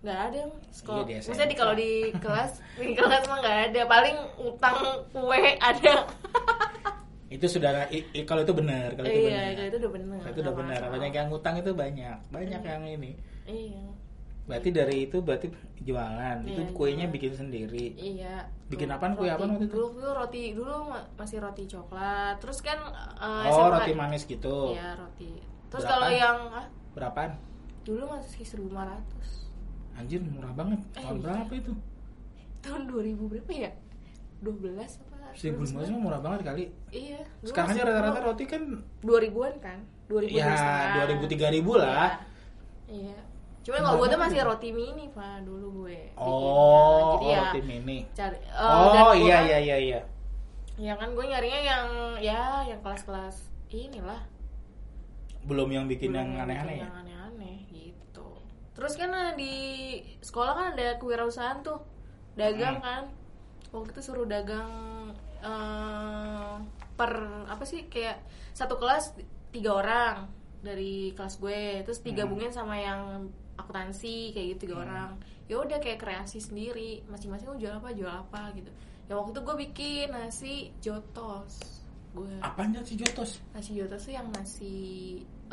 [0.04, 3.60] nggak ada yang sekolah Iya, di maksudnya di kalau di kelas di kelas mah nggak
[3.66, 4.78] ada paling utang
[5.10, 5.94] kue ada
[7.34, 7.50] Itu
[7.90, 9.54] i- i- kalau itu benar, kalau itu iya benar.
[9.56, 10.80] kalau itu udah benar Kalau itu udah benar.
[10.86, 13.12] Banyak yang ngutang itu banyak, banyak yang ini.
[13.44, 13.84] iya
[14.44, 15.48] Berarti dari itu berarti
[15.82, 16.38] jualan.
[16.44, 17.16] itu Iya, kuenya jualan.
[17.16, 17.86] bikin sendiri.
[17.96, 19.74] iya Bikin apaan, kue apaan waktu itu?
[19.74, 22.78] dulu dulu roti dulu ma- masih roti coklat terus kan
[23.18, 24.78] eh, oh, roti manis gitu.
[24.78, 25.34] iya roti
[25.72, 27.34] terus kalau yang ah, Berapaan?
[27.82, 29.43] dulu masih 1500
[29.94, 30.80] Anjir, murah banget.
[30.92, 31.24] Eh, Tahun iya.
[31.24, 31.74] berapa itu?
[32.64, 33.72] tahun 2000 berapa ya
[34.40, 35.84] 12 apa 1000 2009?
[35.92, 36.64] mah murah banget kali.
[36.90, 38.64] iya Sekarang aja rata-rata roti kan
[39.04, 40.48] 2000-an kan 2000 ya
[41.04, 42.24] 2000 3000 lah.
[42.88, 43.20] Iya.
[43.64, 46.12] Cuma kalau gue tuh masih roti mini pak dulu gue.
[46.16, 47.20] Oh.
[47.20, 47.98] Jadi oh, ya roti mini.
[48.12, 48.38] cari.
[48.40, 48.48] eh,
[48.90, 50.00] dan Oh, iya kan- iya iya iya.
[50.74, 51.86] Ya kan gue nyarinya yang
[52.18, 54.24] ya yang kelas-kelas inilah.
[55.44, 56.88] Belum yang bikin Belum yang aneh-aneh ya.
[56.88, 57.13] Yang gitu.
[58.74, 59.54] Terus kan eh, di
[60.20, 61.80] sekolah kan ada kewirausahaan tuh
[62.34, 62.84] dagang Hmm.
[62.84, 63.04] kan.
[63.70, 64.70] Waktu itu suruh dagang
[65.40, 66.54] eh,
[66.94, 67.12] per
[67.46, 68.22] apa sih kayak
[68.52, 69.18] satu kelas
[69.50, 74.86] tiga orang dari kelas gue terus digabungin sama yang akuntansi kayak gitu tiga Hmm.
[74.86, 75.10] orang
[75.44, 78.72] ya udah kayak kreasi sendiri masing-masing mau jual apa jual apa gitu
[79.04, 83.44] ya waktu itu gue bikin nasi jotos gue Apanya sih jotos?
[83.52, 84.74] nasi jotos tuh yang nasi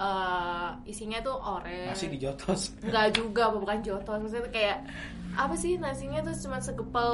[0.01, 2.73] eh, isinya tuh oranye Nasi di jotos.
[2.85, 4.17] Enggak juga, bukan jotos.
[4.17, 4.79] Maksudnya tuh kayak
[5.31, 7.13] apa sih nasinya tuh cuma segepel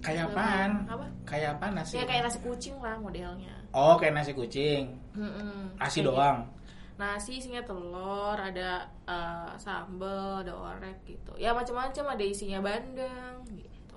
[0.00, 0.70] Kayak apaan?
[0.86, 1.04] Apa?
[1.24, 1.96] Kayak apa nasi?
[1.96, 3.52] Ya kayak nasi kucing lah modelnya.
[3.70, 4.96] Oh, kayak nasi kucing.
[5.12, 5.76] Mm-mm.
[5.76, 6.38] Nasi Kayak doang.
[6.40, 6.58] gitu.
[6.96, 13.96] nasi isinya telur ada eh, sambal ada orek gitu ya macam-macam ada isinya bandeng gitu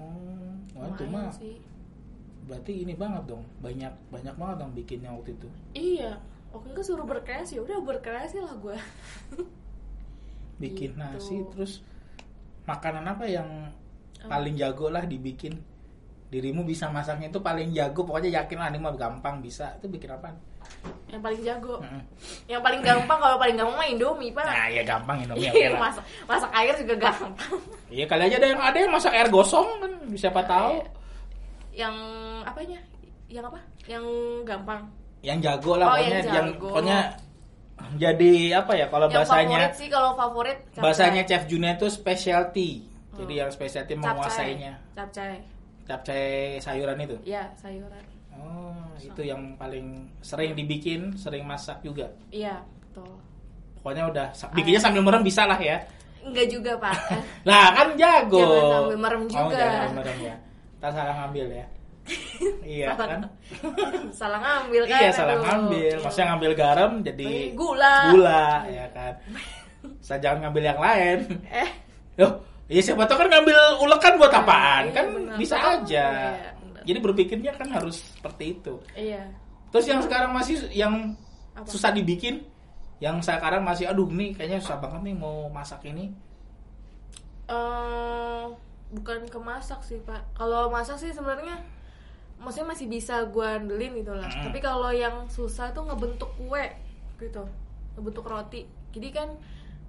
[0.00, 1.28] Oh, wah itu mah
[2.46, 3.44] berarti ini banget dong.
[3.60, 5.48] Banyak banyak banget dong bikinnya waktu itu.
[5.72, 6.16] iya
[6.56, 8.76] oke gue suruh berkreasi udah berkreasi lah gue
[10.56, 10.98] Bikin Gitu.
[10.98, 11.84] nasi terus
[12.64, 13.44] makanan apa yang
[14.22, 15.52] paling jago lah dibikin?
[16.26, 19.76] Dirimu bisa masaknya itu paling jago, pokoknya yakin lah ini mah gampang bisa.
[19.76, 20.32] Itu bikin apa?
[21.06, 22.02] yang paling jago Heeh.
[22.50, 25.78] yang paling gampang kalau paling gampang mah indomie pak Nah, ya gampang Indomie Iya, lah.
[25.78, 27.32] masak masak air juga gampang
[27.94, 30.82] Iya kali aja ada yang ada yang masak air gosong kan siapa tahu.
[31.70, 31.94] yang
[32.42, 32.82] apanya
[33.30, 34.02] yang apa yang
[34.42, 34.90] gampang
[35.26, 36.98] Yang jago lah Oh, pokoknya yang yang, pokoknya
[37.96, 40.80] jadi apa ya kalau bahasanya favorit sih kalau favorit capcay.
[40.80, 42.70] bahasanya Chef Juna itu specialty.
[43.12, 43.40] Jadi Hmm.
[43.42, 44.06] yang specialty Capcay.
[44.06, 44.72] menguasainya.
[44.92, 45.32] capcay
[45.82, 46.26] Capcay
[46.58, 47.16] sayuran itu.
[47.24, 49.86] ya sayuran Oh, itu yang paling
[50.20, 52.04] sering dibikin, sering masak juga.
[52.28, 53.16] iya betul
[53.76, 55.78] Pokoknya udah bikinnya sambil merem bisa lah ya.
[56.20, 56.94] enggak juga pak
[57.48, 58.36] Lah kan jago.
[58.36, 59.56] Jangan sambil merem Oh, juga.
[59.56, 60.34] jangan sambil merem ya.
[60.76, 61.66] Tak salah ngambil ya.
[62.62, 63.20] Iya Salah- kan?
[64.20, 65.44] salah ngambil kan Iya salah aduh.
[65.44, 65.92] ngambil.
[65.92, 66.02] Iya.
[66.02, 67.96] Maksudnya ngambil garam jadi gula.
[68.10, 69.12] Gula ya kan.
[69.98, 71.18] Saya jangan ngambil yang lain.
[71.46, 71.70] eh
[72.16, 72.32] Loh,
[72.66, 74.82] ya siapa tahu kan ngambil ulekan buat apaan?
[74.84, 76.06] Iya, kan bisa aja.
[76.32, 76.50] iya.
[76.82, 78.74] Jadi berpikirnya kan harus seperti itu.
[78.94, 79.26] iya
[79.68, 81.12] Terus yang sekarang masih yang
[81.52, 81.66] Apa?
[81.66, 82.46] susah dibikin,
[82.96, 86.14] yang sekarang masih aduh nih kayaknya susah banget nih mau masak ini.
[87.46, 88.44] eh
[88.88, 91.58] bukan ke masak sih pak kalau masak sih sebenarnya
[92.38, 94.44] maksudnya masih bisa gue andelin gitu lah Mm.
[94.44, 96.64] tapi kalau yang susah tuh ngebentuk kue
[97.16, 97.42] gitu
[97.94, 99.30] ngebentuk roti jadi kan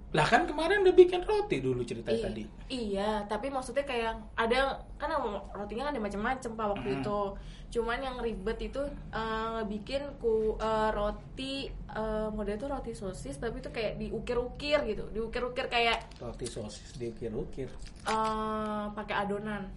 [0.08, 2.42] Lah kan kemarin udah bikin roti dulu cerita i- tadi.
[2.66, 5.12] iya tapi maksudnya kayak ada kan
[5.52, 6.96] rotinya kan ada macam-macam pak waktu Mm.
[6.98, 7.20] itu
[7.68, 8.80] cuman yang ribet itu
[9.12, 15.04] eh, bikin ku eh, roti eh, model itu roti sosis tapi itu kayak diukir-ukir gitu
[15.10, 17.68] diukir-ukir kayak Roti sosis diukir-ukir.
[18.02, 19.68] eh pakai adonan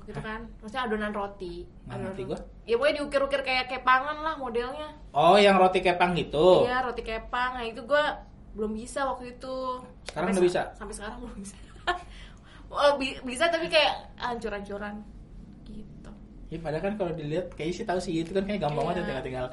[0.00, 2.22] waktu itu kan maksudnya adonan roti ngerti roti.
[2.24, 2.38] gua.
[2.64, 6.64] ya pokoknya diukir-ukir kayak kepangan lah modelnya Oh, yang roti kepang gitu.
[6.64, 8.04] iya roti kepang nah itu gue
[8.50, 9.54] belum bisa waktu itu
[10.04, 10.62] Sekarang udah bisa?
[10.72, 11.54] sampai sekarang belum bisa
[12.72, 15.04] oh, bi- bisa tapi kayak hancur-hancuran
[15.66, 16.10] gitu
[16.48, 18.88] Ya padahal kan kalau dilihat kayaknya sih tahu sih itu kan kayak gampang Iya.
[18.88, 19.46] banget tinggal-tinggal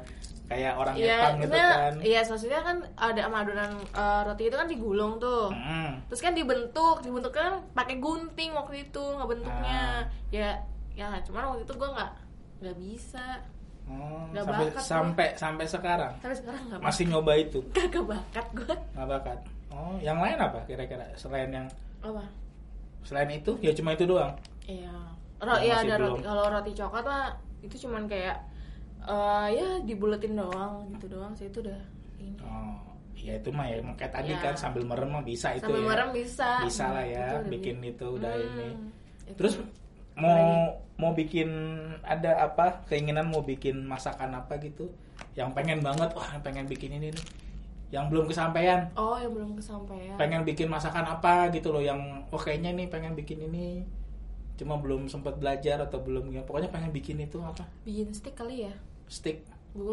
[0.47, 1.93] kayak orang Iya, Jepang gitu kan.
[1.99, 5.51] Iya, sosisnya kan ada adonan eh, roti itu kan digulung tuh.
[5.51, 6.07] Mm.
[6.07, 10.07] Terus kan dibentuk, dibentuk kan pakai gunting waktu itu ngebentuknya.
[10.07, 10.31] Ah.
[10.31, 10.49] Ya,
[10.95, 12.11] ya cuman waktu itu gua nggak
[12.63, 13.25] nggak bisa.
[13.87, 17.59] Oh, Nggak sampai bakat sampai sampai sekarang Tapi sekarang nggak masih nyoba itu.
[17.67, 17.75] bakat.
[17.87, 18.75] Kagak bakat gua.
[18.95, 19.39] Nggak bakat.
[19.71, 21.67] Oh, yang lain apa kira-kira selain yang
[21.99, 22.23] Apa?
[23.03, 24.31] selain itu ya cuma itu doang.
[24.63, 24.91] Iya.
[25.37, 26.17] Ro ya ada belum.
[26.17, 26.21] roti.
[26.23, 27.25] Kalau roti coklat mah
[27.61, 28.37] itu cuman kayak
[29.08, 31.80] eh ya dibuletin doang gitu doang sih itu udah
[32.18, 32.36] ini.
[32.39, 32.76] Oh,
[33.16, 34.43] ya itu mah ya kayak tadi Iya.
[34.43, 35.88] kan sambil merem mah bisa itu Sambil ya.
[35.88, 36.49] merem bisa.
[36.62, 38.68] Bisa lah ya Itu bikin bi- itu udah Hmm, ini.
[39.26, 39.38] itu.
[39.39, 39.53] Terus
[40.14, 41.49] mau mau bikin
[42.01, 44.89] ada apa keinginan mau bikin masakan apa gitu
[45.34, 47.26] yang pengen banget wah pengen bikin ini nih
[47.88, 50.18] yang belum kesampaian Oh, yang belum kesampaian.
[50.18, 53.86] pengen bikin masakan apa gitu loh yang oh kayaknya nih pengen bikin ini
[54.58, 58.66] cuma belum sempat belajar atau belum ya pokoknya pengen bikin itu apa Bikin stick kali
[58.66, 58.74] ya?
[59.08, 59.38] Stick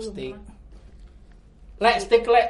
[0.00, 0.52] stick pernah.
[1.76, 2.42] le stick le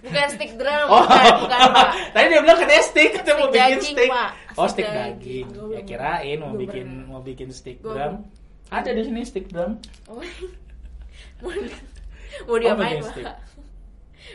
[0.00, 1.88] Bukan stick drum, oh bukan, bukan Pak.
[2.10, 4.30] tadi dia bilang katanya stick kita mau Stick bikin daging, stick Pak.
[4.50, 5.46] oh Stick stick daging.
[5.46, 7.06] daging ya kirain mau bikin pernah.
[7.06, 8.14] mau bikin stick Gua drum
[8.68, 9.76] ada di sini stick drum
[10.06, 10.20] Oh.
[11.38, 11.52] mau,
[12.44, 13.12] mau diapain, bikin Pak?
[13.12, 13.26] stick.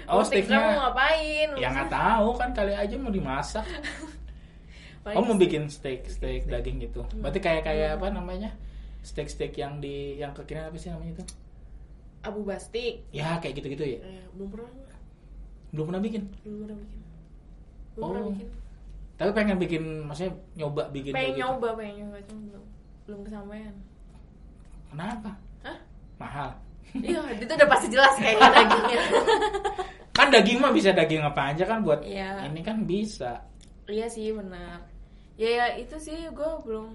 [0.04, 1.50] Oh, Oh, stick drum mau ngapain?
[1.56, 3.66] ya nggak tahu kan kali aja mau dimasak
[5.08, 5.42] oh mau stick.
[5.42, 8.54] bikin steak steak daging gitu berarti kayak kayak apa namanya
[9.04, 11.26] steak steak yang di yang kekinian apa sih namanya itu
[12.22, 13.04] Abu Bastik.
[13.12, 14.72] ya kayak gitu gitu ya Eh, belum pernah,
[15.70, 17.00] belum pernah bikin belum pernah bikin.
[17.94, 18.48] Belum Oh, pernah bikin.
[19.14, 22.64] tapi pengen bikin maksudnya nyoba bikin Pengen gitu nyoba, pengen nyoba, cuma belum
[23.04, 23.76] belum kesampaian.
[24.88, 25.32] kenapa
[25.62, 25.78] Hah?
[26.18, 26.52] mahal
[26.94, 29.00] Iya, itu udah pasti jelas kayaknya dagingnya.
[30.16, 32.46] kan daging mah bisa daging apa aja kan buat Iya.
[32.46, 33.42] ini kan bisa
[33.84, 34.80] iya sih benar.
[35.34, 36.94] Ya, ya itu sih gue belum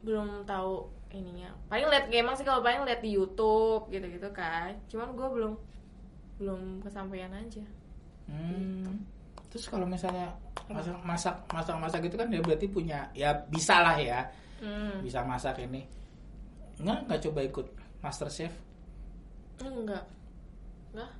[0.00, 1.48] belum tahu ininya.
[1.66, 4.76] Paling lihat emang sih kalau paling lihat di YouTube gitu-gitu kan.
[4.86, 5.52] Cuman gue belum
[6.38, 7.64] belum kesampaian aja.
[8.26, 9.02] Hmm.
[9.48, 10.36] Terus kalau misalnya
[10.68, 14.28] masak masak masak masak gitu kan dia berarti punya ya bisa lah ya
[14.58, 15.06] Hmm.
[15.06, 15.86] bisa masak ini
[16.82, 17.66] nggak nggak coba ikut
[18.02, 18.50] master chef
[19.62, 20.02] Enggak.
[20.90, 21.10] Enggak.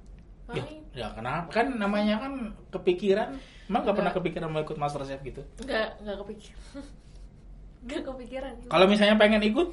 [0.52, 2.32] ya, ya kenapa kan namanya kan
[2.74, 3.38] kepikiran
[3.70, 6.60] emang nggak pernah kepikiran mau ikut master chef gitu enggak enggak kepikiran.
[7.80, 8.52] Enggak kepikiran.
[8.66, 9.68] kalau misalnya pengen ikut?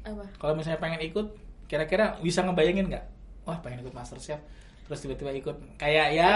[0.00, 0.24] Apa?
[0.36, 1.26] kalau misalnya pengen ikut
[1.66, 3.04] kira-kira bisa ngebayangin nggak?
[3.42, 4.40] Wah pengen ikut master chef
[4.84, 5.54] terus tiba-tiba ikut.
[5.76, 6.30] Kayak ya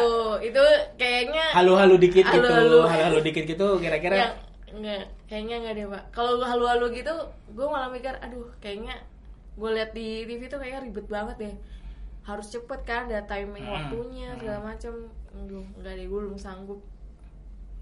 [0.00, 0.62] Aduh, itu
[0.96, 3.20] kayaknya halu-halu dikit gitu Halu-halu.
[3.20, 4.16] dikit gitu kira-kira?
[4.16, 4.34] Yang
[4.70, 6.02] enggak kayaknya enggak deh pak.
[6.10, 7.14] Kalau halu-halu gitu
[7.50, 8.96] gue malah mikir aduh kayaknya
[9.54, 11.54] gue liat di TV tuh kayaknya ribet banget deh.
[12.22, 13.74] Harus cepet kan ada timing Hmm.
[13.76, 14.94] waktunya segala macam
[15.34, 16.80] aduh enggak deh gue belum sanggup.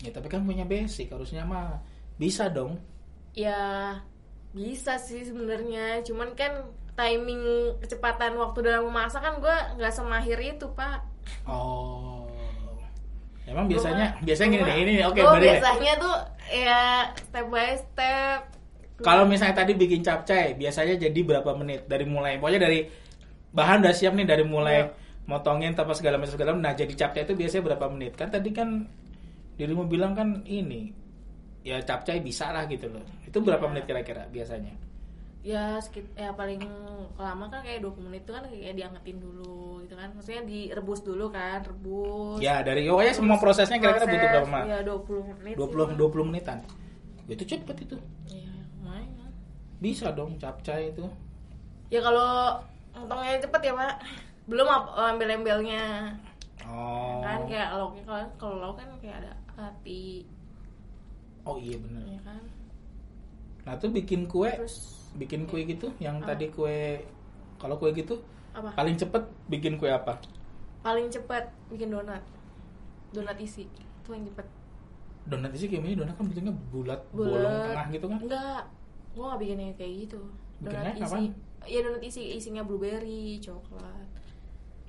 [0.01, 1.79] Ya tapi kan punya basic harusnya mah
[2.17, 2.81] bisa dong
[3.33, 3.93] ya
[4.51, 6.65] bisa sih sebenarnya cuman kan
[6.97, 7.45] timing
[7.79, 11.05] kecepatan waktu dalam memasak kan gue nggak semahir itu pak
[11.45, 12.25] oh
[13.45, 15.51] emang biasanya biasanya gini Gua- deh ini oke gua berarti deh.
[15.55, 16.17] biasanya tuh
[16.49, 16.81] ya
[17.15, 18.41] step by step
[18.97, 21.85] Kalau misalnya tadi bikin capcay, biasanya jadi berapa menit?
[21.85, 22.89] Dari mulai, pokoknya dari
[23.53, 24.97] bahan udah siap nih dari mulai Iya.
[25.29, 26.57] motongin tanpa segala macam segala.
[26.57, 26.65] macam.
[26.65, 28.17] Nah jadi capcay itu biasanya berapa menit?
[28.17, 28.89] Kan tadi kan
[29.61, 30.97] dirimu bilang kan ini
[31.67, 33.03] ya capcay bisa lah gitu loh.
[33.21, 33.71] Itu berapa Iya.
[33.73, 34.71] menit kira-kira biasanya?
[35.41, 36.59] ya sekit ya paling
[37.15, 41.31] lama kan kayak 20 menit itu kan kayak diangetin dulu gitu kan maksudnya direbus dulu
[41.31, 44.61] kan rebus Ya dari pokoknya semua prosesnya kira-kira butuh berapa lama?
[44.67, 46.59] ya 20 menit 20 20 menitan.
[47.25, 47.95] Itu cepet itu.
[48.27, 49.31] ya lumayan
[49.79, 51.07] Bisa dong capcay itu.
[51.89, 52.59] ya kalau
[52.93, 53.95] motongnya cepet ya pak
[54.47, 56.11] belum ap- embel-embelnya
[56.65, 57.23] Oh.
[57.23, 60.27] kan kayak lauknya kalau kalau lauk kan kayak ada hati
[61.47, 62.03] Oh iya bener.
[62.05, 62.43] ya kan
[63.63, 66.35] Nah tuh bikin kue, terus bikin kue gitu, yang Apa?
[66.35, 67.03] tadi kue,
[67.57, 68.19] kalau kue gitu
[68.53, 70.19] apa paling cepet bikin kue apa?
[70.81, 72.23] paling cepet bikin donat
[73.11, 74.47] donat isi itu yang cepet
[75.25, 77.27] Donat isi kayak gini, donat kan bentuknya bulat, Bulat.
[77.35, 78.19] bolong tengah gitu kan?
[78.23, 78.63] Enggak,
[79.11, 80.21] gua gak bikinnya kayak gitu.
[80.57, 81.27] Donat Bikinnya isi, apaan?
[81.67, 84.07] ya donat isi isinya blueberry, coklat,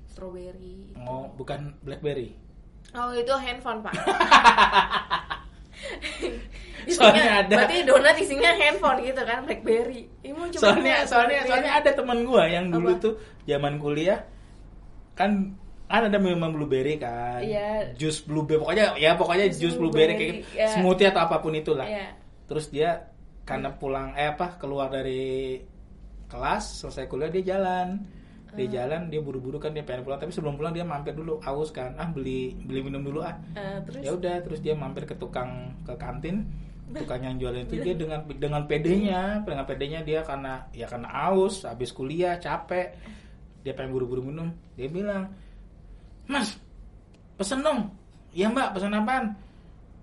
[0.06, 0.94] strawberry.
[0.94, 1.02] gitu.
[1.02, 2.38] Oh, bukan blackberry.
[2.94, 3.94] Oh itu handphone pak.
[6.88, 7.54] Soalnya ada.
[7.60, 10.08] Berarti donat isinya handphone gitu kan, blackberry.
[10.24, 11.48] Ini mau coba Soalnya, soalnya, BlackBerry.
[11.52, 13.02] soalnya ada teman gua yang dulu Apa?
[13.02, 13.14] tuh
[13.44, 14.20] zaman kuliah
[15.12, 15.52] kan
[15.84, 17.96] kan ada minuman blueberry kan, Iya.
[17.96, 20.60] jus blueberry, pokoknya ya pokoknya Jus jus blueberry kayak blueberry, gitu.
[20.60, 20.68] ya.
[20.76, 21.88] smoothie atau apa pun itulah.
[21.88, 22.08] Iya.
[22.44, 22.90] Terus dia
[23.44, 25.56] karena pulang eh apa keluar dari
[26.28, 28.04] kelas selesai kuliah dia jalan
[28.56, 28.74] dia Hmm.
[28.74, 30.20] jalan dia buru-buru kan dia pengen pulang.
[30.20, 31.36] Tapi sebelum pulang dia mampir dulu.
[31.44, 33.36] Aus kan ah beli beli minum dulu ah.
[33.52, 34.00] Eh, terus?
[34.00, 36.48] Ya udah terus dia mampir ke tukang ke kantin.
[36.88, 41.68] Tukang yang jualan itu dia dengan dengan pedenya dengan pedenya dia karena ya karena aus
[41.68, 42.96] habis kuliah capek.
[43.60, 44.48] Dia pengen buru-buru minum.
[44.72, 45.28] Dia bilang
[46.24, 46.56] mas
[47.36, 47.92] pesen dong.
[48.32, 49.36] Iya mbak pesen apaan?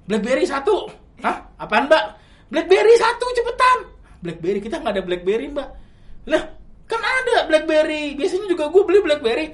[0.05, 0.85] Blackberry satu.
[1.25, 1.41] Hah?
[1.57, 2.05] Apaan mbak?
[2.53, 3.77] Blackberry satu cepetan.
[4.21, 5.69] Blackberry kita nggak ada blackberry mbak.
[6.29, 6.43] Lah
[6.85, 9.45] kan ada blackberry biasanya juga gue beli blackberry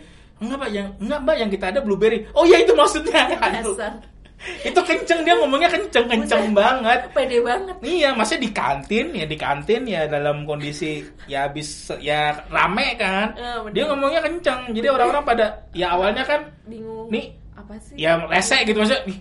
[0.42, 4.02] enggak mbak yang enggak mbak yang kita ada blueberry oh ya itu maksudnya dasar
[4.42, 7.78] itu kenceng dia ngomongnya kenceng kenceng banget pede banget.
[7.86, 13.38] Iya, masih di kantin ya di kantin ya dalam kondisi ya habis ya rame kan.
[13.38, 13.70] Bener.
[13.70, 14.74] Dia ngomongnya kenceng.
[14.74, 15.46] Jadi orang-orang pada
[15.78, 17.14] ya awalnya kan Bingung.
[17.14, 18.02] Nih, apa sih?
[18.02, 19.06] ya rese gitu maksudnya.
[19.14, 19.18] Ih,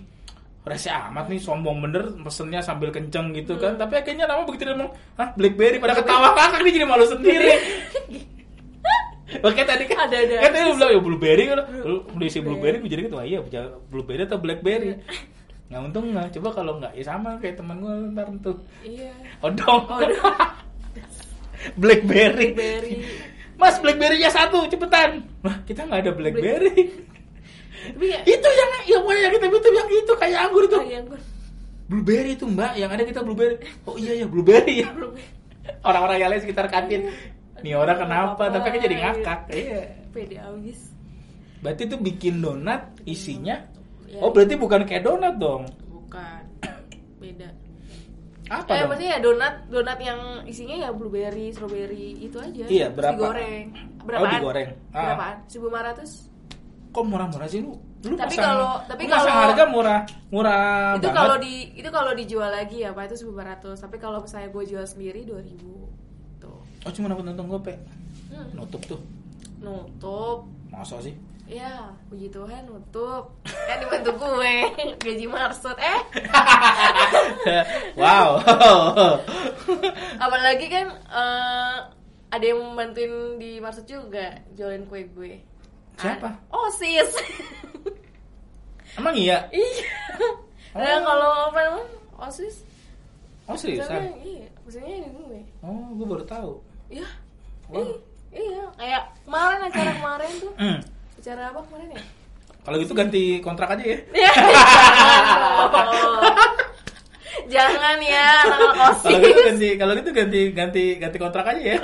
[0.61, 3.75] rese amat nih sombong bener pesennya sambil kenceng gitu kan.
[3.75, 3.81] Hmm.
[3.81, 7.51] Tapi akhirnya lama begitu dia ngomong, "Hah, BlackBerry pada ketawa kakak dia jadi malu sendiri."
[9.31, 10.43] Oke tadi kan Ada-ada.
[10.43, 13.23] kan tadi lu bilang ya blueberry kan lu lu isi blueberry gue jadi gitu wah
[13.23, 13.39] iya
[13.87, 14.99] blueberry atau blackberry
[15.71, 19.15] nggak untung nggak coba kalau nggak ya sama kayak teman gue ntar tuh Iya.
[19.39, 19.87] odong
[21.81, 22.93] blackberry Blackberry.
[23.55, 26.75] mas blackberry-nya satu cepetan wah kita nggak ada blackberry
[27.81, 28.19] Tapi ya.
[28.23, 31.23] itu yang yang mana yang kita itu yang itu kayak anggur itu Oh, iya, gua-
[31.85, 34.87] blueberry itu mbak yang ada kita blueberry oh iya ya blueberry ya
[35.81, 37.11] orang-orang yang lain sekitar kantin
[37.59, 40.79] nih orang kenapa Apa-apa, tapi kan jadi ngakak iya Pede abis.
[41.59, 43.67] berarti itu bikin donat isinya
[44.05, 46.43] Ya, oh berarti bukan kayak donat dong bukan.
[47.17, 47.47] Beda.
[48.49, 52.67] apa eh, dong maksudnya ya donat donat yang isinya ya blueberry, strawberry itu aja.
[52.67, 53.15] Iya, berapa?
[53.15, 53.67] Digoreng.
[53.71, 54.31] Oh, Berapaan?
[54.35, 54.69] digoreng.
[54.91, 55.15] Ah.
[55.15, 55.35] Berapaan?
[55.47, 56.30] 1500.
[56.91, 57.71] Kok murah-murah sih lu
[58.01, 61.15] lu Tapi pasang- kalau- tapi kalau- harga murah murah itu banget.
[61.15, 63.77] kalau di itu kalau dijual lagi ya Pak itu 1500.
[63.77, 65.87] Tapi kalau saya gue jual sendiri 2000.
[66.37, 66.59] Tuh.
[66.81, 67.73] oh cuma dapat untung gope
[68.27, 68.47] Hmm.
[68.53, 68.99] nutup tuh
[69.57, 70.49] Nutup.
[70.67, 71.13] masa sih
[71.43, 73.27] Ya, puji Tuhan nutup.
[73.43, 74.55] Kan dibantu gue.
[75.03, 75.75] Gaji marsut.
[75.75, 75.99] Eh,
[77.99, 78.39] wow
[80.17, 81.77] apalagi kan eh,
[82.31, 85.43] ada yang membantuin di marsut juga jualin kue gue.
[86.01, 86.29] Siapa?
[86.49, 87.11] Oh, sis.
[88.99, 89.87] emang iya iya.
[90.75, 91.61] Nah, kalau apa?
[92.21, 92.63] OSIS.
[93.49, 95.41] oh seriusan iya, maksudnya ini gue.
[95.65, 96.53] oh gue baru tahu
[96.91, 97.07] Iya.
[97.71, 97.95] Iya,
[98.35, 100.53] iya, kayak kemarin acara kemarin tuh.
[100.59, 100.79] Hmm.
[101.19, 102.03] Acara apa kemarin ya?
[102.61, 104.31] kalau gitu ganti kontrak aja ya Ya,
[107.57, 108.29] jangan ya,
[109.01, 111.77] kalau gitu ganti kalau gitu ganti ganti ganti kontrak aja ya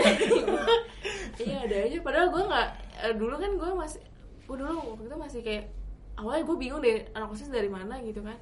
[1.43, 1.97] iya ada aja.
[2.05, 2.68] Padahal gue nggak
[3.00, 4.02] eh, dulu kan gue masih
[4.43, 5.66] gue dulu waktu itu masih kayak
[6.16, 8.38] awalnya gue bingung deh anak osis dari mana gitu kan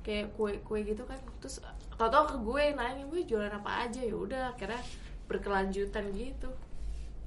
[0.00, 1.58] kayak kue kue gitu kan terus
[1.92, 4.80] tau tau ke gue nanya gue jualan apa aja ya udah akhirnya
[5.26, 6.50] berkelanjutan gitu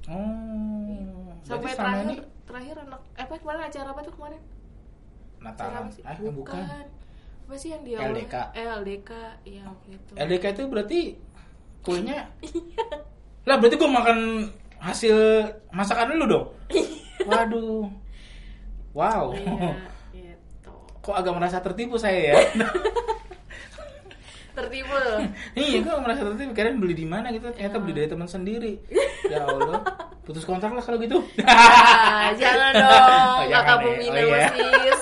[0.04, 1.32] Oh.
[1.40, 4.40] sampai berarti selama terakhir ini terakhir anak eh, apa kemarin acara apa tuh kemarin
[5.38, 5.84] Natalan.
[6.02, 6.32] Ah, bukan.
[6.34, 6.84] bukan.
[7.44, 8.34] apa sih yang dia LDK.
[8.52, 9.10] eh, LDK
[9.44, 11.00] iya gitu LDK itu berarti
[11.80, 12.84] kuenya Iya.
[13.44, 14.18] lah berarti gue makan
[14.84, 15.16] hasil
[15.72, 16.46] masakan lu dong.
[16.68, 16.84] Iya.
[17.24, 17.88] Waduh.
[18.92, 19.32] Wow.
[20.12, 20.70] iya gitu
[21.00, 22.36] Kok agak merasa tertipu saya ya?
[24.54, 24.94] tertipu
[25.58, 26.52] iya, gue merasa tertipu.
[26.54, 28.78] Kirain beli di mana gitu, ternyata beli dari teman sendiri.
[29.26, 29.82] Ya Allah.
[30.22, 31.20] Putus kontrak lah kalau gitu.
[32.40, 33.82] Jangan dong, Oh, kakak ya.
[33.82, 34.94] Bumina Oh, iya.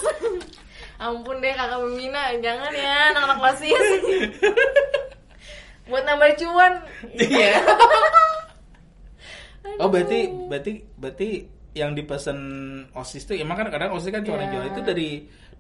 [1.02, 3.38] Ampun deh kakak Bumina, jangan ya anak-anak.
[5.90, 6.72] Buat nambah cuan.
[7.18, 7.60] Iya.
[9.62, 9.78] Aduh.
[9.78, 11.28] Oh berarti berarti berarti
[11.72, 12.38] yang dipesan
[12.92, 14.50] osis tuh emang kan kadang osis kan cuma Iya.
[14.50, 15.10] jual itu dari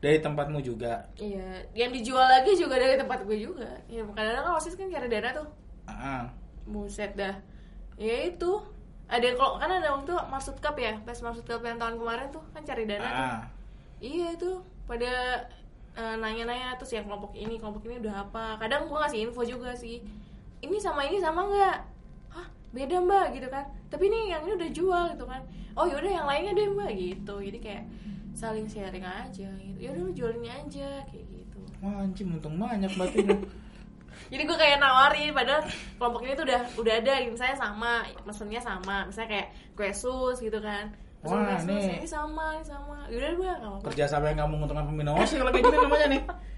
[0.02, 1.06] dari tempatmu juga.
[1.14, 3.70] Iya, yang dijual lagi juga dari tempat gue juga.
[3.86, 5.46] Ya kadang-kadang kan Wasis kan cari dana tuh.
[5.86, 6.26] Ah,
[6.66, 7.38] Buset dah.
[7.94, 8.58] Ya itu.
[9.06, 12.42] Ada kalau kan ada waktu maksud cup ya, pas maksud cup yang tahun kemarin tuh
[12.50, 13.14] kan cari dana tuh.
[13.30, 13.40] ah.
[14.02, 14.50] Iya itu
[14.84, 15.12] pada
[15.94, 18.58] eh, nanya-nanya terus yang kelompok ini kelompok ini udah apa.
[18.58, 20.02] Kadang gue ngasih info juga sih.
[20.58, 21.78] Ini sama ini sama nggak?
[22.72, 23.64] Beda mbak gitu kan.
[23.92, 25.42] Tapi ini yang ini udah jual gitu kan.
[25.76, 27.34] Oh yaudah yang lainnya deh mbak gitu.
[27.38, 27.84] Jadi kayak
[28.32, 29.78] saling sharing aja gitu.
[29.78, 31.60] Yaudah lu jualin aja kayak gitu.
[31.84, 33.06] Wah anjing untung banyak lu.
[34.32, 35.60] Jadi gue kayak nawarin padahal
[36.00, 37.92] kelompok ini tuh udah udah ada misalnya sama
[38.24, 40.88] mesennya sama misalnya kayak kue sus gitu kan.
[41.20, 42.00] Wah, kue sus, nih.
[42.00, 43.04] ini sama ini sama.
[43.12, 43.86] Yaudah gue nggak apa-apa.
[43.92, 46.22] Kerja sama yang kamu menguntungkan pembina osis kalau kayak gini namanya nih.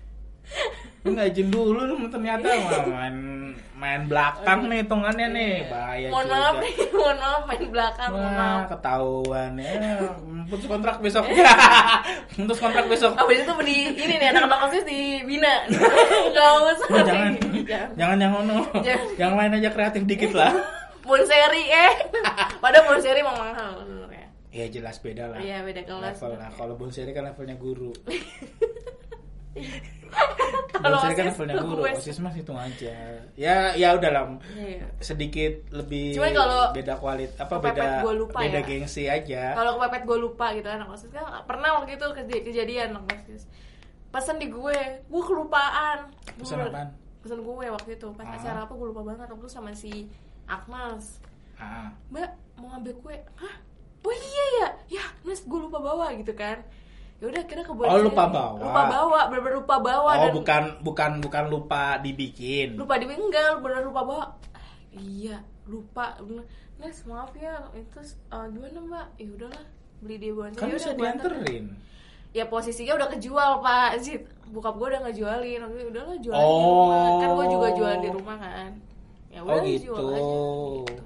[1.05, 2.49] Lu nggak izin dulu lu ternyata
[2.89, 3.17] main
[3.77, 6.37] main belakang nih hitungannya nih bahaya mohon juga.
[6.41, 8.63] maaf nih, mohon maaf main belakang, mohon maaf.
[8.73, 9.73] Ketahuan ya.
[10.49, 11.25] Putus kontrak besok.
[12.41, 13.13] Putus kontrak besok.
[13.21, 15.69] Abis itu di ini nih anak-anak osis dibina.
[16.35, 16.87] Gak usah.
[16.89, 17.33] Oh, jangan,
[17.69, 17.89] Jangan.
[18.01, 18.57] jangan yang ono.
[18.81, 19.07] Jangan.
[19.21, 20.53] Yang lain aja kreatif dikit lah.
[21.05, 21.93] Bonseri eh.
[22.65, 24.27] Padahal bonseri emang mahal sebenarnya.
[24.49, 25.39] Ya jelas beda lah.
[25.45, 26.17] Iya beda kelas.
[26.17, 26.41] Level.
[26.57, 27.93] Kalau bonseri kan levelnya guru.
[30.75, 31.83] Kalau bonseri kan levelnya guru.
[31.89, 32.95] Osis mah hitung aja.
[33.35, 34.25] Ya, ya udah lah.
[34.53, 34.87] Iya.
[34.99, 38.63] Sedikit lebih Cuman kalau beda kualitas apa kepepet beda gua lupa beda ya.
[38.63, 39.43] gengsi aja.
[39.53, 43.47] Kalau kepepet gue lupa gitu anak osis kan pernah waktu itu kej- kejadian anak osis.
[44.09, 46.07] Pesan di gue, gue kelupaan.
[46.37, 46.89] Pesan apaan?
[47.19, 48.37] Pesan gue waktu itu pas Ah.
[48.37, 50.07] acara apa gue lupa banget waktu sama si
[50.45, 51.19] Akmas.
[51.57, 51.91] Ah.
[52.11, 53.55] Mbak mau ngambil kue, hah?
[54.01, 56.61] Oh iya ya, ya Nes gue lupa bawa gitu kan.
[57.25, 58.61] Ya udah kira ke Oh, lupa bawa.
[58.61, 62.77] Lupa bawa, bener-bener lupa bawa Oh, dan bukan bukan bukan lupa dibikin.
[62.77, 64.27] lupa di enggak bener lupa bawa.
[64.93, 66.21] Iya lupa.
[66.77, 67.97] Nes maaf ya itu
[68.29, 69.07] uh, gimana mbak?
[69.17, 69.65] Ya udahlah
[69.99, 71.73] beli di Boncer Kan bisa dianterin.
[72.31, 73.97] ya posisinya udah kejual pak.
[73.97, 74.21] Zid
[74.53, 75.65] bokap gue udah ngejualin.
[75.65, 76.69] Oke, udahlah jualan di Oh.
[76.69, 78.71] rumah kan gue juga jualan di rumah kan.
[79.33, 79.85] Ya Oh, udah gitu.
[79.89, 81.01] jual aja gitu.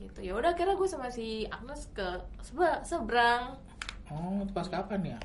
[0.00, 0.18] Gitu.
[0.22, 2.06] Ya udah kira gue sama si Agnes ke
[2.40, 3.60] sebe- seberang
[4.08, 5.18] Oh, itu pas kapan ya?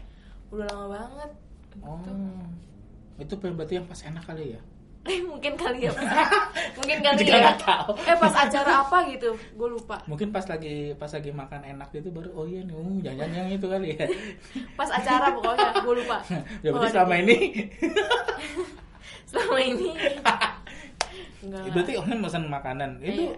[0.50, 1.32] udah lama banget
[1.80, 1.96] Oh.
[1.98, 2.12] Gitu.
[3.18, 4.62] Itu berarti yang pas enak kali ya?
[5.02, 5.94] eh mungkin kali ya
[6.78, 7.90] mungkin kali Juga ya tahu.
[8.06, 12.14] eh pas acara apa gitu gue lupa Mungkin pas lagi pas lagi makan enak gitu
[12.14, 14.06] baru oh iya nih, uh, jangan yang itu kali ya.
[14.78, 16.18] pas acara pokoknya gue lupa
[16.62, 17.38] ya berarti Oh, selama ini
[19.30, 19.90] selama ini
[21.42, 22.90] enggak berarti Onin pesan makanan.
[23.02, 23.36] Itu Iya.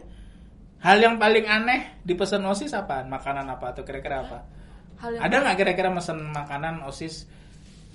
[0.83, 3.07] hal yang paling aneh dipesan OSIS apa?
[3.07, 4.43] Makanan apa atau kira-kira apa?
[5.01, 7.15] Hal yang Ada nggak kira-kira pesan makanan OSIS?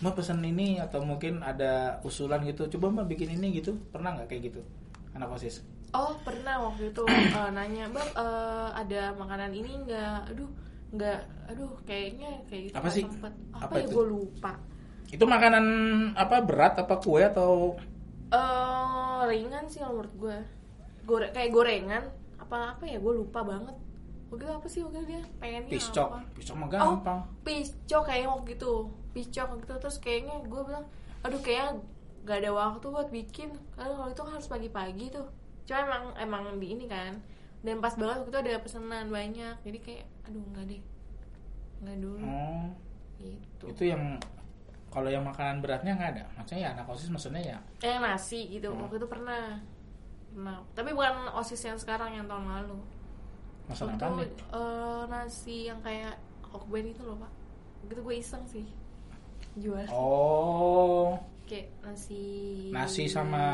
[0.03, 2.63] Mbak pesan ini atau mungkin ada usulan gitu.
[2.73, 3.79] Coba Mbak bikin ini gitu.
[3.93, 4.61] Pernah nggak kayak gitu?
[5.17, 5.57] Anak OSIS.
[5.95, 7.05] oh pernah waktu itu
[7.39, 10.51] eh, nanya bang eh, ada makanan ini enggak aduh
[10.93, 11.19] enggak
[11.51, 13.05] aduh kayaknya kayak gitu Apa nggak sih?
[13.05, 13.33] sempet.
[13.53, 13.97] apa, Apa ya itu?
[13.97, 14.53] gue lupa
[15.09, 15.65] Itu makanan
[16.17, 17.77] apa berat apa kue atau
[18.29, 20.37] eh ringan sih kalau menurut gue
[21.09, 22.05] Gore kayak gorengan
[22.43, 23.77] apa apa ya gue lupa banget
[24.29, 24.81] Waktu itu apa sih?
[24.83, 26.09] Waktu itu dia pengennya piscok?
[26.11, 26.21] apa?
[26.33, 27.21] Piscok mah Oh, gampang.
[27.43, 28.73] piscok kayaknya waktu itu.
[29.11, 30.85] Piscok gitu terus kayaknya gue bilang
[31.19, 31.81] aduh kayaknya
[32.23, 33.49] gak ada waktu buat bikin.
[33.73, 35.27] Karena kalau itu harus pagi-pagi tuh.
[35.65, 37.17] Cuma emang emang di ini kan.
[37.59, 39.55] Dan pas banget waktu itu ada pesanan banyak.
[39.65, 40.83] Jadi kayak aduh nggak deh.
[41.81, 42.25] Nggak dulu.
[42.25, 42.67] Oh,
[43.19, 43.65] gitu.
[43.73, 44.21] Itu yang
[44.89, 46.25] kalau yang makanan beratnya nggak ada.
[46.37, 47.59] Maksudnya ya anak OSIS maksudnya ya.
[47.81, 48.71] eh nasi gitu.
[48.71, 48.85] Hmm.
[48.85, 49.57] waktu itu pernah.
[50.29, 50.61] Pernah.
[50.77, 52.79] Tapi bukan osis yang sekarang yang tahun lalu
[53.69, 54.31] Masalah apa nih?
[54.51, 57.33] eh, nasi yang kayak hokben itu loh pak
[57.85, 58.65] gitu gue iseng sih
[59.55, 61.15] jual Oh,
[61.45, 62.23] kayak nasi
[62.69, 63.45] nasi sama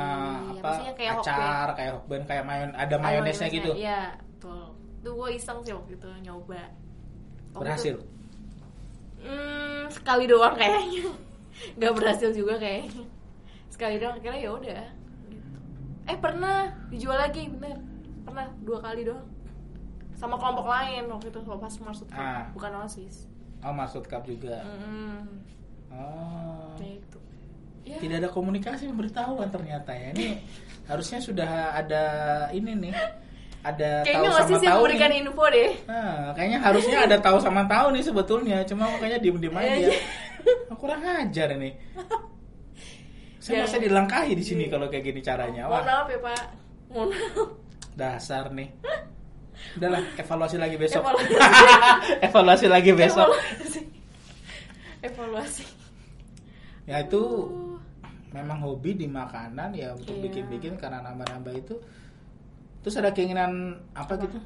[0.49, 0.71] Iya, apa?
[0.93, 3.71] kayak acar, kayak hokben, kayak mayon, ada mayonesnya gitu.
[3.75, 6.63] iya betul itu gue iseng sih waktu itu nyoba
[7.51, 7.95] Waktu Berhasil.
[7.97, 8.09] itu-
[9.21, 11.09] Hmm, sekali doang kayaknya.
[11.81, 13.09] Gak berhasil juga kayaknya.
[13.69, 14.85] Sekali doang akhirnya ya udah.
[15.25, 15.49] Gitu.
[16.05, 16.57] Eh pernah
[16.89, 17.79] dijual lagi bener.
[18.21, 19.25] Pernah dua kali doang.
[20.15, 22.49] Sama kelompok lain waktu itu pas maksud Ah.
[22.51, 23.27] bukan osis.
[23.61, 24.61] Oh, maksud cup juga.
[24.61, 25.41] Hmm,
[25.89, 26.75] Oh.
[26.77, 27.19] itu.
[27.85, 27.97] Ya.
[27.99, 30.13] Tidak ada komunikasi pemberitahuan ternyata ya.
[30.13, 30.41] Ini
[30.91, 32.05] harusnya sudah ada
[32.51, 32.95] ini nih.
[33.63, 35.21] Ada Kayaknya tahu sama tahu memberikan nih.
[35.21, 35.71] info deh.
[35.85, 38.59] Nah, kayaknya harusnya ada tahu sama tahu nih sebetulnya.
[38.65, 39.73] Cuma makanya diem-diem aja.
[39.81, 39.93] Iya.
[40.69, 41.73] Aku kurang ajar ini.
[43.41, 43.65] Saya Jangan.
[43.69, 45.65] masa dilangkahi di sini kalau kayak gini caranya.
[45.65, 46.43] Mohon Wah, maaf ya Pak.
[46.89, 47.49] Mohon maaf.
[47.95, 48.69] dasar nih.
[49.77, 51.03] Udahlah, evaluasi lagi besok.
[51.03, 51.35] Evaluasi.
[52.27, 53.29] evaluasi lagi besok.
[53.29, 53.81] Evaluasi.
[55.05, 55.65] Evaluasi.
[56.85, 57.23] Ya itu
[58.35, 60.29] memang hobi di makanan ya untuk Iya.
[60.29, 61.75] bikin-bikin karena nambah-nambah itu.
[62.85, 64.37] Terus ada keinginan apa, gitu?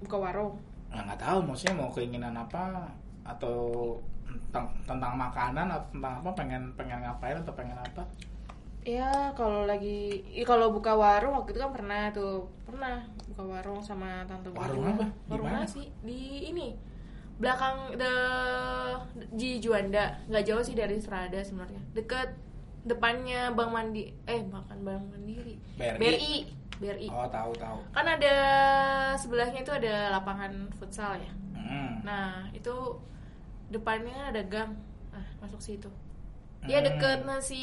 [0.00, 0.56] Buka warung.
[0.88, 2.88] Nah, nggak tahu maksudnya mau keinginan apa
[3.24, 8.02] atau tentang, tentang makanan atau tentang apa pengen pengen ngapain atau pengen apa?
[8.82, 13.78] Ya kalau lagi i- kalau buka warung waktu itu kan pernah tuh pernah buka warung
[13.78, 15.06] sama tante Warung apa?
[15.06, 16.18] Di Warung nasi di
[16.48, 16.74] ini
[17.38, 18.12] belakang the
[19.32, 22.34] di Juanda nggak jauh sih dari Serada sebenarnya deket
[22.82, 25.98] depannya Bank Mandi eh makan Bank Mandiri BRI.
[25.98, 26.34] BRI
[26.76, 27.78] BRI Oh tahu tahu.
[27.90, 28.34] kan ada
[29.14, 32.02] sebelahnya itu ada lapangan futsal ya Hmm.
[32.02, 32.74] Nah, itu
[33.70, 34.74] depannya ada gang.
[35.08, 35.86] Nah, masuk situ.
[36.62, 36.86] Ya Hmm.
[36.86, 37.62] deket nasi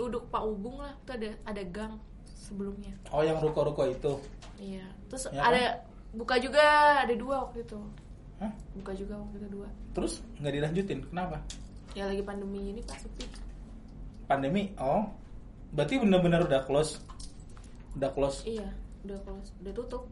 [0.00, 0.96] uduk Pak Ubung lah.
[1.04, 2.92] Itu ada ada gang sebelumnya.
[3.12, 4.16] Oh yang ruko-ruko itu.
[4.56, 4.84] Iya.
[5.12, 5.62] Terus Ya ada
[6.10, 6.64] buka juga
[7.04, 7.78] ada dua waktu itu.
[8.40, 8.52] Hah?
[8.72, 9.68] Buka juga waktu itu dua.
[9.92, 10.98] Terus nggak dilanjutin?
[11.04, 11.36] Kenapa?
[11.92, 13.28] Ya lagi pandemi ini Pak sepi.
[14.24, 14.72] Pandemi?
[14.78, 15.10] Oh,
[15.74, 17.02] berarti benar-benar udah close.
[17.98, 18.46] Udah close.
[18.46, 18.70] Iya,
[19.04, 20.06] udah close, udah tutup.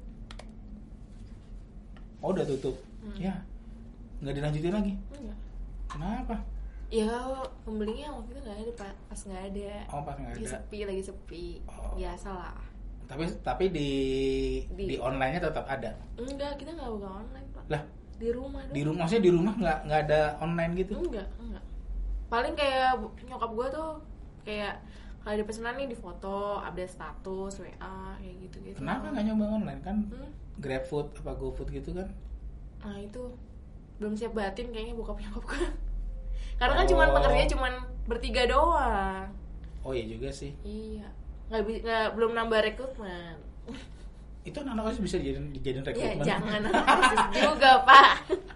[2.19, 2.75] Oh udah tutup.
[2.99, 3.15] Hmm.
[3.17, 3.35] Ya,
[4.21, 4.93] nggak dilanjutin lagi.
[5.15, 5.39] Enggak.
[5.89, 6.37] Kenapa?
[6.89, 7.13] Ya
[7.69, 8.95] pembelinya waktu itu nggak ada Pak.
[9.13, 9.73] Pas nggak ada.
[9.93, 10.53] Oh pas nggak Lagi ada.
[10.57, 11.45] sepi, lagi sepi.
[11.69, 11.93] Oh.
[11.93, 12.57] Biasa lah.
[13.09, 13.91] Tapi tapi di
[14.73, 15.93] di, Di- online-nya tetap ada.
[16.17, 17.65] Enggak, kita nggak buka online Pak.
[17.69, 17.83] Lah,
[18.19, 20.93] Di rumah di rumah maksudnya di rumah nggak nggak ada online gitu?
[20.97, 21.65] Enggak, enggak.
[22.29, 23.91] Paling kayak nyokap gue tuh
[24.45, 24.75] kayak
[25.21, 28.77] kalau ada pesanan nih di foto, update status, WA, kayak gitu-gitu.
[28.81, 29.97] Kenapa nggak nyoba online kan?
[30.09, 30.31] Hmm?
[30.59, 32.09] GrabFood apa GoFood gitu kan?
[32.81, 33.23] Nah itu
[34.01, 35.65] belum siap batin kayaknya bokap nyokap gue.
[36.57, 36.91] Karena kan Oh.
[36.91, 37.73] cuman pekerja cuman
[38.05, 39.27] bertiga doang.
[39.81, 40.53] Oh iya juga sih.
[40.61, 41.07] Iya.
[41.49, 43.37] Nggak, nggak belum nambah rekrutmen.
[44.43, 46.25] Itu anak osis bisa dijadiin, dijadiin Ya rekrutmen.
[46.25, 48.13] jangan analisis juga pak.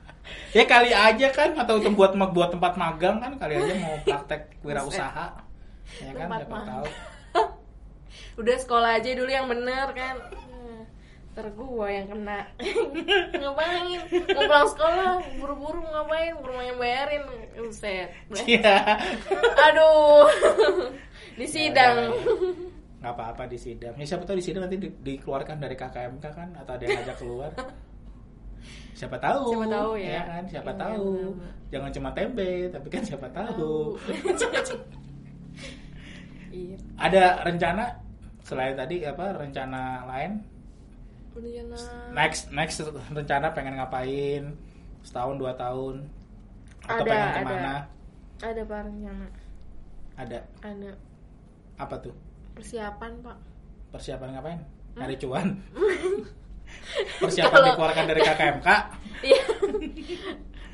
[0.56, 4.42] ya kali aja kan atau tem- buat buat tempat magang kan kali aja mau praktek
[4.64, 5.26] wirausaha.
[5.98, 6.84] Ya kan Tempat siapa tahu.
[8.40, 10.16] Udah sekolah aja dulu yang bener kan.
[11.32, 12.44] Ntar gua yang kena
[13.40, 17.24] Ngapain Mau pulang sekolah Buru-buru ngapain Buru yang bayarin
[17.56, 18.12] Buset
[18.44, 19.00] Iya.
[19.66, 20.28] Aduh
[21.40, 22.12] Di sidang
[23.02, 23.98] nggak apa-apa di sidang.
[23.98, 27.16] Ya siapa tahu di sidang nanti di- dikeluarkan dari KKMK kan atau ada yang ngajak
[27.18, 27.50] keluar.
[28.94, 29.50] Siapa tahu.
[29.50, 30.22] Siapa tahu ya.
[30.22, 31.06] kan, siapa Iya, tahu.
[31.10, 31.52] benar-benar.
[31.66, 33.98] Jangan cuma tempe, tapi kan siapa tahu.
[36.52, 37.84] Iya Ada rencana
[38.44, 40.32] selain tadi apa rencana lain?
[42.12, 42.76] Next next
[43.08, 44.52] rencana pengen ngapain?
[45.00, 46.04] Setahun dua tahun?
[46.84, 47.34] Atau Ada, pengen ada.
[47.34, 47.74] ke mana?
[48.42, 49.26] Ada pak rencana
[50.14, 50.38] Ada.
[50.60, 50.90] Ada
[51.78, 52.14] Apa tuh?
[52.52, 53.36] Persiapan pak
[53.90, 54.60] Persiapan ngapain?
[54.92, 55.00] Hmm?
[55.00, 55.46] Nyari cuan.
[57.22, 58.68] Persiapan Kalau- dikeluarkan dari KKMK.
[59.22, 59.44] Iya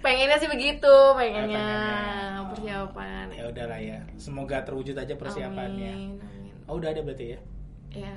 [0.01, 2.49] Pengennya sih begitu Pengennya pengennya.
[2.49, 3.99] Persiapan Ya udahlah ya.
[4.17, 5.93] Semoga terwujud aja persiapannya.
[5.93, 6.55] Amin, amin.
[6.65, 7.41] Oh udah ada berarti ya?
[7.93, 8.15] Ya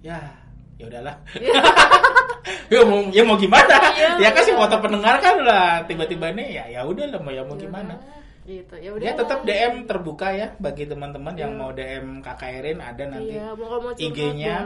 [0.00, 0.20] Ya,
[0.80, 1.16] ya udahlah.
[2.72, 3.76] ya mau ya mau gimana?
[3.92, 4.60] Iya, ya kasih bener.
[4.64, 7.94] foto pendengar kan lah tiba-tiba nih ya ya udah lah mau ya mau Ya gimana.
[8.40, 11.60] Gitu ya udah Ya tetap DM terbuka ya bagi teman-teman yang Iya.
[11.60, 14.56] mau DM KKRin ada nanti Iya, curhat IG-nya.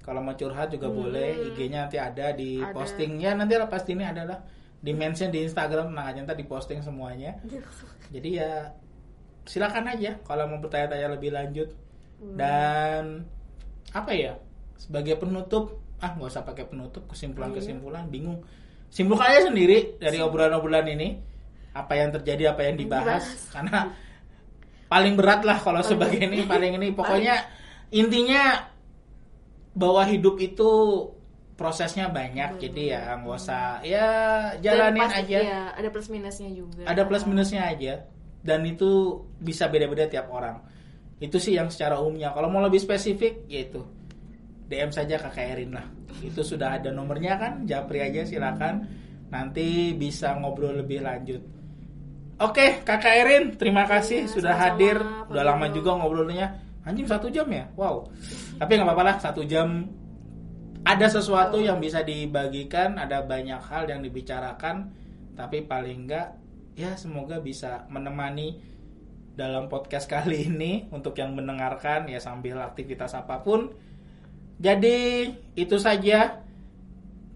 [0.00, 0.96] Kalau mau curhat juga Hmm.
[0.98, 2.72] boleh, IG-nya nanti ada di Ada.
[2.72, 3.20] posting.
[3.20, 4.40] Ya nanti lah pasti ini adalah
[4.78, 7.36] di mention di Instagram nah aja ntar di posting semuanya.
[8.14, 8.72] Jadi ya
[9.44, 11.68] silakan aja kalau mau bertanya-tanya lebih lanjut.
[12.18, 13.22] Dan
[13.90, 14.32] apa ya?
[14.78, 18.46] Sebagai penutup, ah nggak usah pakai penutup, kesimpulan-kesimpulan bingung.
[18.88, 21.18] Simpulkan aja sendiri dari obrolan-obrolan ini.
[21.74, 23.26] Apa yang terjadi, apa yang dibahas.
[23.26, 23.52] Dibahas.
[23.52, 23.78] karena
[24.88, 26.94] paling berat lah kalau sebagai ini paling ini.
[26.94, 27.44] Pokoknya
[27.92, 28.70] intinya
[29.76, 30.70] bahwa hidup itu
[31.58, 34.06] prosesnya banyak jadi ya nggak usah ya
[34.62, 35.38] jalanin pasti- aja.
[35.42, 36.82] iya, ada plus minusnya juga.
[36.86, 37.94] Ada plus minusnya aja.
[38.38, 40.62] Dan itu bisa beda-beda tiap orang.
[41.18, 42.30] Itu sih yang secara umumnya.
[42.30, 43.82] Kalau mau lebih spesifik yaitu
[44.68, 45.86] DM saja kakak Erin lah
[46.20, 48.84] itu sudah ada nomornya kan japri aja silakan
[49.28, 51.42] nanti bisa ngobrol lebih lanjut.
[52.38, 54.96] Oke, Kakak Erin, terima kasih Iya, sudah sama-sama, hadir.
[55.02, 56.46] Pak Udah lama juga ngobrolnya.
[56.86, 57.66] Anjing satu jam ya?
[57.74, 58.06] Wow.
[58.62, 59.90] Tapi nggak apa-apa lah, satu jam
[60.86, 64.94] ada sesuatu yang bisa dibagikan, ada banyak hal yang dibicarakan,
[65.34, 66.38] tapi paling enggak
[66.78, 68.62] ya semoga bisa menemani
[69.34, 73.74] dalam podcast kali ini untuk yang mendengarkan ya sambil aktivitas apa pun.
[74.58, 76.42] Jadi itu saja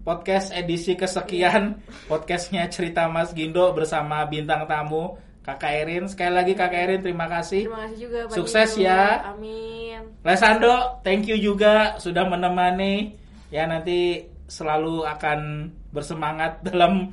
[0.03, 1.79] podcast edisi kesekian
[2.11, 6.03] podcastnya cerita Mas Gindo bersama bintang tamu Kakak Erin.
[6.11, 7.67] Sekali lagi Kakak Erin terima kasih.
[7.67, 8.87] Terima kasih juga Pak Sukses Gino.
[8.87, 9.03] ya.
[9.31, 9.99] Amin.
[10.23, 13.15] Lesando, thank you juga sudah menemani.
[13.51, 17.11] Ya nanti selalu akan bersemangat dalam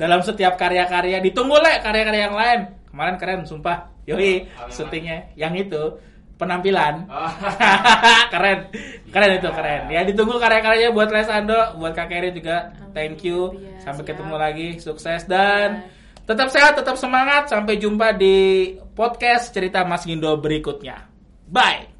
[0.00, 1.20] dalam setiap karya-karya.
[1.20, 2.60] Ditunggu le karya-karya yang lain.
[2.88, 3.92] Kemarin keren, sumpah.
[4.04, 5.96] Yoi, syutingnya yang itu
[6.36, 7.06] penampilan.
[7.06, 7.30] Oh.
[8.32, 8.68] keren,
[9.10, 9.82] keren itu keren.
[9.90, 12.74] Ya ditunggu karya-karyanya buat Lesando, buat Kak Erin juga.
[12.94, 13.58] Thank you.
[13.58, 14.10] Iya, Sampai siap.
[14.14, 16.26] ketemu lagi, sukses dan Bye.
[16.26, 17.50] tetap sehat, tetap semangat.
[17.50, 21.06] Sampai jumpa di podcast cerita Mas Gindo berikutnya.
[21.50, 21.93] Bye.